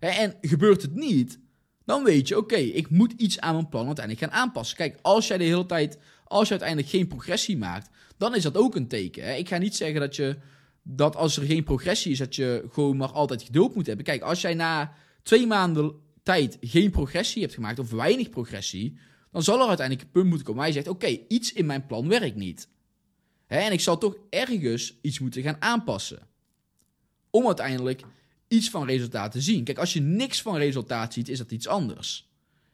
En 0.00 0.34
gebeurt 0.40 0.82
het 0.82 0.94
niet, 0.94 1.38
dan 1.84 2.04
weet 2.04 2.28
je, 2.28 2.36
oké, 2.36 2.56
ik 2.56 2.90
moet 2.90 3.12
iets 3.12 3.40
aan 3.40 3.54
mijn 3.54 3.68
plan 3.68 3.86
uiteindelijk 3.86 4.26
gaan 4.26 4.40
aanpassen. 4.40 4.76
Kijk, 4.76 4.98
als 5.02 5.26
jij 5.26 5.38
de 5.38 5.44
hele 5.44 5.66
tijd, 5.66 5.98
als 6.24 6.44
je 6.44 6.50
uiteindelijk 6.50 6.88
geen 6.88 7.06
progressie 7.06 7.56
maakt, 7.56 7.90
dan 8.16 8.34
is 8.34 8.42
dat 8.42 8.56
ook 8.56 8.74
een 8.74 8.88
teken. 8.88 9.38
Ik 9.38 9.48
ga 9.48 9.58
niet 9.58 9.76
zeggen 9.76 10.00
dat 10.00 10.16
je, 10.16 10.36
dat 10.82 11.16
als 11.16 11.36
er 11.36 11.46
geen 11.46 11.64
progressie 11.64 12.12
is, 12.12 12.18
dat 12.18 12.34
je 12.34 12.64
gewoon 12.70 12.96
maar 12.96 13.12
altijd 13.12 13.42
geduld 13.42 13.74
moet 13.74 13.86
hebben. 13.86 14.04
Kijk, 14.04 14.22
als 14.22 14.40
jij 14.40 14.54
na 14.54 14.92
twee 15.22 15.46
maanden 15.46 15.94
tijd 16.22 16.56
geen 16.60 16.90
progressie 16.90 17.42
hebt 17.42 17.54
gemaakt, 17.54 17.78
of 17.78 17.90
weinig 17.90 18.30
progressie, 18.30 18.98
dan 19.32 19.42
zal 19.42 19.60
er 19.60 19.68
uiteindelijk 19.68 20.06
een 20.06 20.12
punt 20.12 20.26
moeten 20.26 20.44
komen 20.44 20.60
waar 20.60 20.70
je 20.70 20.76
zegt: 20.76 20.88
Oké, 20.88 21.18
iets 21.28 21.52
in 21.52 21.66
mijn 21.66 21.86
plan 21.86 22.08
werkt 22.08 22.36
niet. 22.36 22.68
Hè, 23.46 23.58
en 23.58 23.72
ik 23.72 23.80
zal 23.80 23.98
toch 23.98 24.16
ergens 24.30 24.98
iets 25.02 25.18
moeten 25.18 25.42
gaan 25.42 25.62
aanpassen. 25.62 26.28
Om 27.30 27.46
uiteindelijk 27.46 28.02
iets 28.50 28.70
van 28.70 28.86
resultaat 28.86 29.32
te 29.32 29.40
zien. 29.40 29.64
Kijk, 29.64 29.78
als 29.78 29.92
je 29.92 30.00
niks 30.00 30.42
van 30.42 30.56
resultaat 30.56 31.12
ziet, 31.12 31.28
is 31.28 31.38
dat 31.38 31.50
iets 31.50 31.66
anders. 31.66 32.28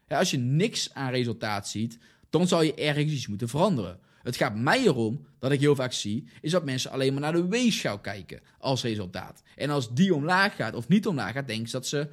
Als 0.08 0.30
je 0.30 0.38
niks 0.38 0.94
aan 0.94 1.10
resultaat 1.10 1.68
ziet, 1.68 1.98
dan 2.30 2.48
zal 2.48 2.62
je 2.62 2.74
ergens 2.74 3.12
iets 3.12 3.26
moeten 3.26 3.48
veranderen. 3.48 3.98
Het 4.22 4.36
gaat 4.36 4.56
mij 4.56 4.82
erom 4.82 5.26
dat 5.38 5.52
ik 5.52 5.60
heel 5.60 5.74
vaak 5.74 5.92
zie, 5.92 6.28
is 6.40 6.50
dat 6.50 6.64
mensen 6.64 6.90
alleen 6.90 7.12
maar 7.12 7.22
naar 7.22 7.32
de 7.32 7.48
weegschaal 7.48 7.98
kijken 7.98 8.40
als 8.58 8.82
resultaat. 8.82 9.42
En 9.56 9.70
als 9.70 9.94
die 9.94 10.14
omlaag 10.14 10.56
gaat 10.56 10.74
of 10.74 10.88
niet 10.88 11.06
omlaag 11.06 11.32
gaat, 11.32 11.46
denken 11.46 11.68
ze 11.68 11.76
dat 11.76 11.86
ze 11.86 12.08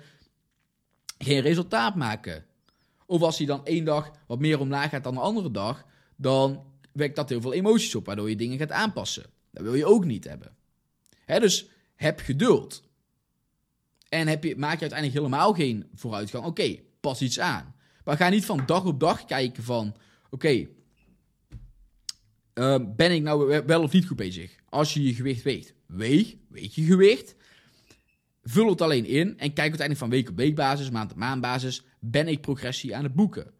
geen 1.17 1.41
resultaat 1.41 1.95
maken. 1.95 2.45
Of 3.05 3.21
als 3.21 3.37
hij 3.37 3.47
dan 3.47 3.65
één 3.65 3.85
dag 3.85 4.11
wat 4.27 4.39
meer 4.39 4.59
omlaag 4.59 4.89
gaat 4.89 5.03
dan 5.03 5.13
de 5.13 5.19
andere 5.19 5.51
dag, 5.51 5.85
dan 6.15 6.63
wekt 6.91 7.15
dat 7.15 7.29
heel 7.29 7.41
veel 7.41 7.53
emoties 7.53 7.95
op, 7.95 8.05
waardoor 8.05 8.29
je 8.29 8.35
dingen 8.35 8.57
gaat 8.57 8.71
aanpassen. 8.71 9.25
Dat 9.51 9.63
wil 9.63 9.75
je 9.75 9.85
ook 9.85 10.05
niet 10.05 10.23
hebben. 10.23 10.55
Hè, 11.25 11.39
dus 11.39 11.67
heb 11.95 12.19
geduld. 12.19 12.83
En 14.13 14.27
heb 14.27 14.43
je, 14.43 14.55
maak 14.57 14.73
je 14.73 14.79
uiteindelijk 14.79 15.19
helemaal 15.19 15.53
geen 15.53 15.85
vooruitgang. 15.93 16.45
Oké, 16.45 16.79
pas 16.99 17.21
iets 17.21 17.39
aan. 17.39 17.75
Maar 18.03 18.17
ga 18.17 18.29
niet 18.29 18.45
van 18.45 18.63
dag 18.65 18.85
op 18.85 18.99
dag 18.99 19.25
kijken 19.25 19.63
van... 19.63 19.95
Oké, 20.29 20.67
ehm, 22.53 22.85
ben 22.95 23.11
ik 23.11 23.21
nou 23.21 23.63
wel 23.65 23.83
of 23.83 23.91
niet 23.91 24.07
goed 24.07 24.17
bezig? 24.17 24.55
Als 24.69 24.93
je 24.93 25.03
je 25.03 25.13
gewicht 25.13 25.43
weegt, 25.43 25.73
weeg, 25.85 26.35
weeg 26.49 26.75
je 26.75 26.83
gewicht. 26.83 27.35
Vul 28.43 28.69
het 28.69 28.81
alleen 28.81 29.05
in 29.05 29.27
en 29.27 29.53
kijk 29.53 29.57
uiteindelijk 29.57 29.99
van 29.99 30.09
week 30.09 30.29
op 30.29 30.37
weekbasis, 30.37 30.89
maand 30.89 31.11
op 31.11 31.17
maandbasis, 31.17 31.83
ben 31.99 32.27
ik 32.27 32.41
progressie 32.41 32.95
aan 32.95 33.03
het 33.03 33.13
boeken. 33.15 33.53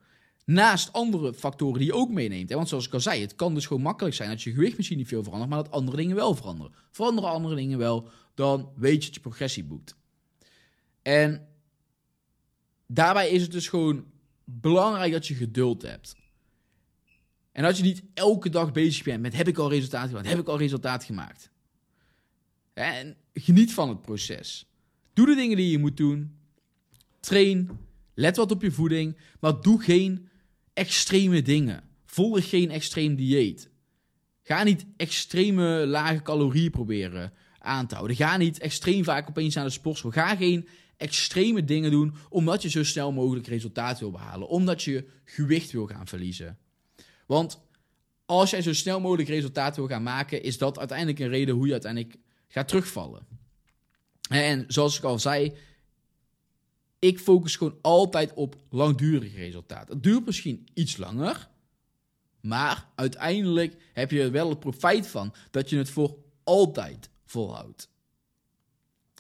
Naast 0.46 0.94
andere 0.94 1.34
factoren 1.34 1.78
die 1.80 1.88
je 1.88 1.94
ook 1.94 2.10
meeneemt. 2.10 2.50
Hè? 2.50 2.56
Want 2.56 2.70
zoals 2.70 2.88
ik 2.88 2.94
al 2.94 3.00
zei, 3.00 3.22
het 3.22 3.36
kan 3.36 3.54
dus 3.54 3.66
gewoon 3.66 3.84
makkelijk 3.84 4.16
zijn 4.16 4.30
dat 4.30 4.42
je 4.42 4.54
gewicht 4.54 4.78
misschien 4.78 4.98
niet 4.98 5.08
veel 5.08 5.24
verandert, 5.24 5.52
maar 5.52 5.64
dat 5.64 5.72
andere 5.72 5.98
dingen 5.98 6.16
wel 6.16 6.36
veranderen. 6.36 6.74
Veranderen 6.92 7.30
andere 7.30 7.56
dingen 7.56 7.78
wel, 7.78 8.10
dan 8.34 8.70
weet 8.76 9.00
je 9.00 9.06
dat 9.06 9.14
je 9.14 9.22
progressie 9.22 9.64
boekt. 9.64 9.96
En 11.04 11.48
daarbij 12.88 13.30
is 13.30 13.42
het 13.42 13.52
dus 13.52 13.68
gewoon 13.68 14.06
belangrijk 14.44 15.12
dat 15.12 15.28
je 15.28 15.34
geduld 15.34 15.82
hebt. 15.82 16.16
En 17.52 17.64
dat 17.64 17.78
je 17.78 17.84
niet 17.84 18.04
elke 18.14 18.50
dag 18.50 18.72
bezig 18.72 19.04
bent 19.04 19.22
met 19.22 19.36
heb 19.36 19.48
ik 19.48 19.58
al 19.58 19.70
resultaat 19.70 20.08
gemaakt, 20.08 20.28
heb 20.28 20.40
ik 20.40 20.48
al 20.48 20.58
resultaat 20.58 21.04
gemaakt. 21.04 21.52
En 22.74 23.18
geniet 23.34 23.74
van 23.74 23.90
het 23.90 24.02
proces. 24.02 24.68
Doe 25.14 25.26
de 25.26 25.36
dingen 25.36 25.58
die 25.58 25.72
je 25.72 25.78
moet 25.78 25.98
doen. 25.98 26.38
Train. 27.20 27.70
Let 28.14 28.38
wat 28.38 28.52
op 28.52 28.62
je 28.62 28.72
voeding. 28.72 29.18
Maar 29.40 29.62
doe 29.62 29.82
geen 29.82 30.30
extreme 30.74 31.42
dingen. 31.42 31.84
Volg 32.06 32.50
geen 32.50 32.72
extreem 32.72 33.16
dieet. 33.16 33.70
Ga 34.44 34.64
niet 34.64 34.86
extreme 34.98 35.86
lage 35.88 36.22
calorieën 36.22 36.72
proberen 36.72 37.34
aan 37.60 37.88
te 37.88 37.96
houden. 37.96 38.16
Ga 38.16 38.38
niet 38.38 38.60
extreem 38.60 39.04
vaak 39.04 39.30
opeens 39.30 39.58
aan 39.58 39.66
de 39.66 39.72
sportschool. 39.72 40.12
Ga 40.12 40.36
geen 40.36 40.68
extreme 41.04 41.64
dingen 41.64 41.92
doen 41.92 42.14
omdat 42.30 42.62
je 42.62 42.70
zo 42.70 42.84
snel 42.84 43.12
mogelijk 43.12 43.48
resultaat 43.48 44.00
wil 44.00 44.12
behalen. 44.12 44.48
Omdat 44.48 44.84
je 44.84 45.08
gewicht 45.26 45.72
wil 45.72 45.86
gaan 45.86 46.08
verliezen. 46.08 46.58
Want 47.26 47.60
als 48.26 48.50
jij 48.50 48.62
zo 48.62 48.74
snel 48.74 49.00
mogelijk 49.00 49.30
resultaat 49.30 49.76
wil 49.76 49.88
gaan 49.88 50.04
maken, 50.04 50.44
is 50.44 50.58
dat 50.58 50.80
uiteindelijk 50.80 51.20
een 51.20 51.30
reden 51.30 51.56
hoe 51.56 51.66
je 51.66 51.72
uiteindelijk 51.72 52.16
gaat 52.48 52.68
terugvallen. 52.68 53.28
En 54.30 54.66
zoals 54.68 54.98
ik 54.98 55.04
al 55.04 55.20
zei, 55.20 55.54
ik 57.00 57.20
focus 57.20 57.56
gewoon 57.56 57.78
altijd 57.82 58.34
op 58.34 58.56
langdurig 58.70 59.36
resultaat. 59.36 59.90
Het 59.90 60.04
duurt 60.04 60.26
misschien 60.26 60.68
iets 60.74 60.98
langer, 60.98 61.50
maar 62.42 62.88
uiteindelijk 62.96 63.76
heb 63.94 64.12
je 64.12 64.22
er 64.22 64.32
wel 64.32 64.50
het 64.50 64.60
profijt 64.60 65.08
van 65.08 65.34
dat 65.52 65.70
je 65.70 65.78
het 65.78 65.90
voor 65.90 66.18
altijd 66.44 67.10
volhoudt. 67.26 67.90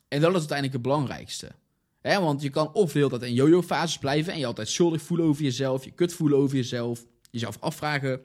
En 0.08 0.22
dat 0.22 0.30
is 0.30 0.38
uiteindelijk 0.38 0.74
het 0.74 0.82
belangrijkste. 0.82 1.52
Want 2.04 2.42
je 2.42 2.50
kan 2.50 2.74
of 2.74 2.92
de 2.92 2.98
hele 3.00 3.10
tijd 3.10 3.22
in 3.22 3.34
yo-yo-fases 3.34 3.98
blijven 3.98 4.34
en 4.34 4.40
je 4.40 4.46
altijd 4.46 4.70
schuldig 4.70 5.02
voelen 5.02 5.26
over 5.26 5.44
jezelf, 5.44 5.84
je 5.84 5.92
kut 5.92 6.14
voelen 6.14 6.38
over 6.38 6.56
jezelf, 6.56 7.06
jezelf 7.32 7.58
afvragen 7.60 8.22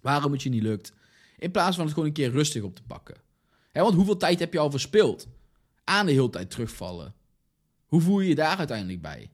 waarom 0.00 0.32
het 0.32 0.42
je 0.42 0.48
niet 0.48 0.62
lukt, 0.62 0.92
in 1.38 1.50
plaats 1.50 1.76
van 1.76 1.84
het 1.84 1.94
gewoon 1.94 2.08
een 2.08 2.14
keer 2.14 2.30
rustig 2.30 2.62
op 2.62 2.74
te 2.74 2.82
pakken. 2.82 3.16
want 3.72 3.94
hoeveel 3.94 4.16
tijd 4.16 4.38
heb 4.38 4.52
je 4.52 4.58
al 4.58 4.70
verspeeld 4.70 5.28
aan 5.84 6.06
de 6.06 6.12
hele 6.12 6.30
tijd 6.30 6.50
terugvallen? 6.50 7.14
Hoe 7.86 8.00
voel 8.00 8.20
je 8.20 8.28
je 8.28 8.34
daar 8.34 8.56
uiteindelijk 8.56 9.02
bij? 9.02 9.30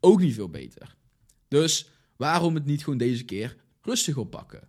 Ook 0.00 0.20
niet 0.20 0.34
veel 0.34 0.48
beter. 0.48 0.96
Dus 1.48 1.88
waarom 2.16 2.54
het 2.54 2.64
niet 2.64 2.84
gewoon 2.84 2.98
deze 2.98 3.24
keer 3.24 3.56
rustig 3.82 4.16
oppakken? 4.16 4.68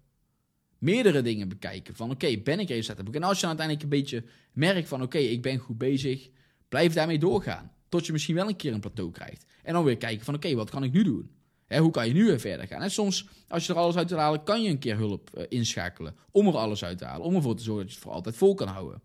Meerdere 0.77 1.21
dingen 1.21 1.47
bekijken 1.47 1.95
van 1.95 2.11
oké, 2.11 2.37
ben 2.37 2.59
ik 2.59 2.67
boeken? 2.95 3.21
En 3.21 3.23
als 3.23 3.39
je 3.39 3.47
uiteindelijk 3.47 3.83
een 3.83 3.99
beetje 3.99 4.23
merkt 4.53 4.87
van 4.87 5.01
oké, 5.01 5.17
ik 5.17 5.41
ben 5.41 5.57
goed 5.57 5.77
bezig, 5.77 6.29
blijf 6.69 6.93
daarmee 6.93 7.19
doorgaan. 7.19 7.74
Tot 7.95 8.05
je 8.05 8.11
misschien 8.11 8.35
wel 8.35 8.47
een 8.47 8.55
keer 8.55 8.73
een 8.73 8.79
plateau 8.79 9.11
krijgt. 9.11 9.45
En 9.63 9.73
dan 9.73 9.83
weer 9.83 9.97
kijken 9.97 10.25
van 10.25 10.35
oké, 10.35 10.55
wat 10.55 10.69
kan 10.69 10.83
ik 10.83 10.91
nu 10.91 11.03
doen? 11.03 11.29
hoe 11.67 11.91
kan 11.91 12.07
je 12.07 12.13
nu 12.13 12.25
weer 12.25 12.39
verder 12.39 12.67
gaan? 12.67 12.81
En 12.81 12.91
soms, 12.91 13.27
als 13.47 13.65
je 13.65 13.73
er 13.73 13.79
alles 13.79 13.95
uit 13.95 14.09
wil 14.09 14.19
halen, 14.19 14.43
kan 14.43 14.63
je 14.63 14.69
een 14.69 14.79
keer 14.79 14.97
hulp 14.97 15.29
uh, 15.37 15.43
inschakelen. 15.49 16.15
Om 16.31 16.47
er 16.47 16.57
alles 16.57 16.83
uit 16.83 16.97
te 16.97 17.05
halen. 17.05 17.25
Om 17.25 17.35
ervoor 17.35 17.55
te 17.55 17.63
zorgen 17.63 17.83
dat 17.83 17.91
je 17.91 17.99
het 17.99 18.07
voor 18.07 18.15
altijd 18.15 18.35
vol 18.35 18.53
kan 18.53 18.67
houden. 18.67 19.01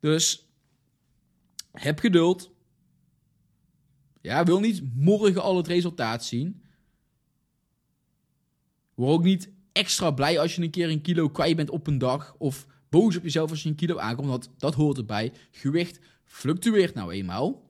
Dus 0.00 0.48
heb 1.72 1.98
geduld. 1.98 2.50
Ja, 4.20 4.44
wil 4.44 4.60
niet 4.60 4.82
morgen 4.94 5.42
al 5.42 5.56
het 5.56 5.66
resultaat 5.66 6.24
zien. 6.24 6.62
Word 8.94 9.12
ook 9.12 9.24
niet 9.24 9.50
extra 9.72 10.10
blij 10.10 10.38
als 10.38 10.54
je 10.54 10.62
een 10.62 10.70
keer 10.70 10.90
een 10.90 11.02
kilo 11.02 11.28
kwijt 11.28 11.56
bent 11.56 11.70
op 11.70 11.86
een 11.86 11.98
dag. 11.98 12.34
Of 12.38 12.66
boos 12.88 13.16
op 13.16 13.22
jezelf 13.22 13.50
als 13.50 13.62
je 13.62 13.68
een 13.68 13.74
kilo 13.74 13.98
aankomt. 13.98 14.28
Want 14.28 14.50
dat 14.56 14.74
hoort 14.74 14.98
erbij. 14.98 15.32
Gewicht 15.50 16.00
fluctueert 16.24 16.94
nou 16.94 17.12
eenmaal. 17.12 17.63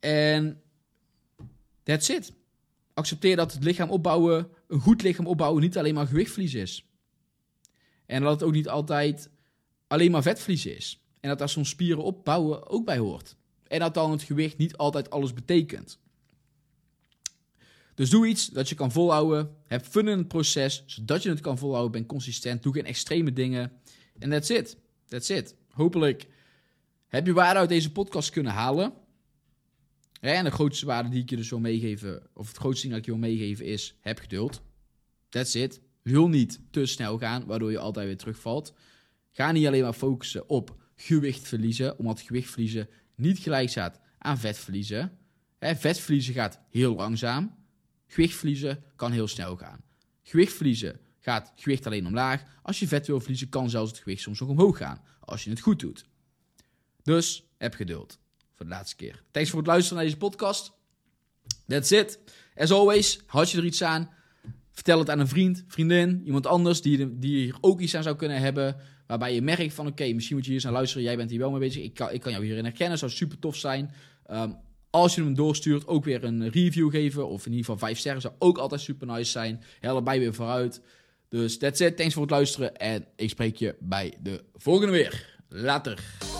En 0.00 0.62
that's 1.82 2.08
it. 2.08 2.32
Accepteer 2.94 3.36
dat 3.36 3.52
het 3.52 3.64
lichaam 3.64 3.90
opbouwen, 3.90 4.48
een 4.68 4.80
goed 4.80 5.02
lichaam 5.02 5.26
opbouwen, 5.26 5.62
niet 5.62 5.78
alleen 5.78 5.94
maar 5.94 6.06
gewichtverlies 6.06 6.54
is. 6.54 6.84
En 8.06 8.22
dat 8.22 8.32
het 8.32 8.42
ook 8.42 8.52
niet 8.52 8.68
altijd 8.68 9.30
alleen 9.86 10.10
maar 10.10 10.22
vetverlies 10.22 10.66
is. 10.66 11.04
En 11.20 11.28
dat 11.28 11.38
daar 11.38 11.48
soms 11.48 11.68
spieren 11.68 12.04
opbouwen 12.04 12.68
ook 12.68 12.84
bij 12.84 12.98
hoort. 12.98 13.36
En 13.66 13.78
dat 13.78 13.94
dan 13.94 14.10
het 14.10 14.22
gewicht 14.22 14.58
niet 14.58 14.76
altijd 14.76 15.10
alles 15.10 15.34
betekent. 15.34 15.98
Dus 17.94 18.10
doe 18.10 18.26
iets 18.26 18.46
dat 18.46 18.68
je 18.68 18.74
kan 18.74 18.92
volhouden. 18.92 19.56
Heb 19.66 19.84
fun 19.84 20.08
in 20.08 20.18
het 20.18 20.28
proces, 20.28 20.82
zodat 20.86 21.22
je 21.22 21.28
het 21.28 21.40
kan 21.40 21.58
volhouden. 21.58 21.92
Ben 21.92 22.06
consistent. 22.06 22.62
Doe 22.62 22.72
geen 22.72 22.86
extreme 22.86 23.32
dingen. 23.32 23.72
En 24.18 24.30
that's 24.30 24.48
it. 24.48 24.76
That's 25.06 25.28
it. 25.28 25.54
Hopelijk 25.68 26.26
heb 27.06 27.26
je 27.26 27.32
waarde 27.32 27.58
uit 27.58 27.68
deze 27.68 27.92
podcast 27.92 28.30
kunnen 28.30 28.52
halen. 28.52 28.92
En 30.20 30.44
de 30.44 30.50
grootste 30.50 30.86
waarde 30.86 31.08
die 31.08 31.22
ik 31.22 31.30
je 31.30 31.36
dus 31.36 31.50
wil 31.50 31.60
meegeven, 31.60 32.22
of 32.34 32.48
het 32.48 32.56
grootste 32.56 32.80
ding 32.80 32.92
dat 32.92 32.98
ik 32.98 33.14
je 33.14 33.20
wil 33.20 33.30
meegeven 33.30 33.64
is, 33.64 33.96
heb 34.00 34.18
geduld. 34.18 34.62
That's 35.28 35.54
it. 35.54 35.80
Wil 36.02 36.28
niet 36.28 36.60
te 36.70 36.86
snel 36.86 37.18
gaan, 37.18 37.46
waardoor 37.46 37.70
je 37.70 37.78
altijd 37.78 38.06
weer 38.06 38.16
terugvalt. 38.16 38.74
Ga 39.30 39.52
niet 39.52 39.66
alleen 39.66 39.82
maar 39.82 39.92
focussen 39.92 40.48
op 40.48 40.76
gewicht 40.96 41.48
verliezen, 41.48 41.98
omdat 41.98 42.20
gewicht 42.20 42.50
verliezen 42.50 42.88
niet 43.14 43.38
gelijk 43.38 43.68
staat 43.68 44.00
aan 44.18 44.38
vet 44.38 44.58
verliezen. 44.58 45.18
vet 45.58 45.98
verliezen 45.98 46.34
gaat 46.34 46.60
heel 46.70 46.94
langzaam. 46.94 47.54
Gewicht 48.06 48.36
verliezen 48.36 48.84
kan 48.96 49.12
heel 49.12 49.28
snel 49.28 49.56
gaan. 49.56 49.82
Gewicht 50.22 50.52
verliezen 50.52 51.00
gaat 51.18 51.52
gewicht 51.56 51.86
alleen 51.86 52.06
omlaag. 52.06 52.42
Als 52.62 52.78
je 52.78 52.88
vet 52.88 53.06
wil 53.06 53.20
verliezen, 53.20 53.48
kan 53.48 53.70
zelfs 53.70 53.90
het 53.90 54.00
gewicht 54.00 54.22
soms 54.22 54.40
nog 54.40 54.48
omhoog 54.48 54.76
gaan. 54.76 55.02
Als 55.20 55.44
je 55.44 55.50
het 55.50 55.60
goed 55.60 55.80
doet. 55.80 56.04
Dus 57.02 57.44
heb 57.58 57.74
geduld. 57.74 58.18
Voor 58.60 58.68
laatste 58.68 58.96
keer. 58.96 59.22
Thanks 59.30 59.50
voor 59.50 59.58
het 59.58 59.68
luisteren 59.68 59.96
naar 59.96 60.04
deze 60.04 60.16
podcast. 60.16 60.72
That's 61.66 61.90
it. 61.90 62.18
As 62.56 62.70
always, 62.70 63.20
had 63.26 63.50
je 63.50 63.58
er 63.58 63.64
iets 63.64 63.82
aan? 63.82 64.10
Vertel 64.72 64.98
het 64.98 65.10
aan 65.10 65.18
een 65.18 65.28
vriend, 65.28 65.64
vriendin, 65.68 66.22
iemand 66.24 66.46
anders 66.46 66.82
die, 66.82 67.18
die 67.18 67.36
hier 67.36 67.56
ook 67.60 67.80
iets 67.80 67.94
aan 67.94 68.02
zou 68.02 68.16
kunnen 68.16 68.38
hebben. 68.38 68.76
Waarbij 69.06 69.34
je 69.34 69.42
merkt 69.42 69.74
van 69.74 69.86
oké, 69.86 70.12
misschien 70.12 70.36
moet 70.36 70.44
je 70.44 70.50
hier 70.50 70.60
eens 70.60 70.64
naar 70.64 70.72
luisteren. 70.72 71.04
Jij 71.04 71.16
bent 71.16 71.30
hier 71.30 71.38
wel 71.38 71.50
mee 71.50 71.60
bezig. 71.60 71.82
Ik 71.82 71.94
kan, 71.94 72.10
ik 72.10 72.20
kan 72.20 72.32
jou 72.32 72.44
hierin 72.44 72.64
herkennen. 72.64 72.98
Zou 72.98 73.10
super 73.10 73.38
tof 73.38 73.56
zijn. 73.56 73.90
Um, 74.30 74.56
als 74.90 75.14
je 75.14 75.22
hem 75.22 75.34
doorstuurt, 75.34 75.86
ook 75.86 76.04
weer 76.04 76.24
een 76.24 76.48
review 76.48 76.90
geven. 76.90 77.28
Of 77.28 77.46
in 77.46 77.52
ieder 77.52 77.64
geval 77.64 77.88
5 77.88 77.98
sterren 77.98 78.20
zou 78.20 78.34
ook 78.38 78.58
altijd 78.58 78.80
super 78.80 79.06
nice 79.06 79.30
zijn. 79.30 79.64
Help 79.80 80.04
bij 80.04 80.18
weer 80.18 80.34
vooruit. 80.34 80.80
Dus 81.28 81.58
that's 81.58 81.80
it. 81.80 81.96
Thanks 81.96 82.12
voor 82.14 82.22
het 82.22 82.30
luisteren. 82.30 82.76
En 82.76 83.06
ik 83.16 83.30
spreek 83.30 83.56
je 83.56 83.76
bij 83.78 84.14
de 84.22 84.44
volgende 84.54 84.92
weer. 84.92 85.38
Later. 85.48 86.39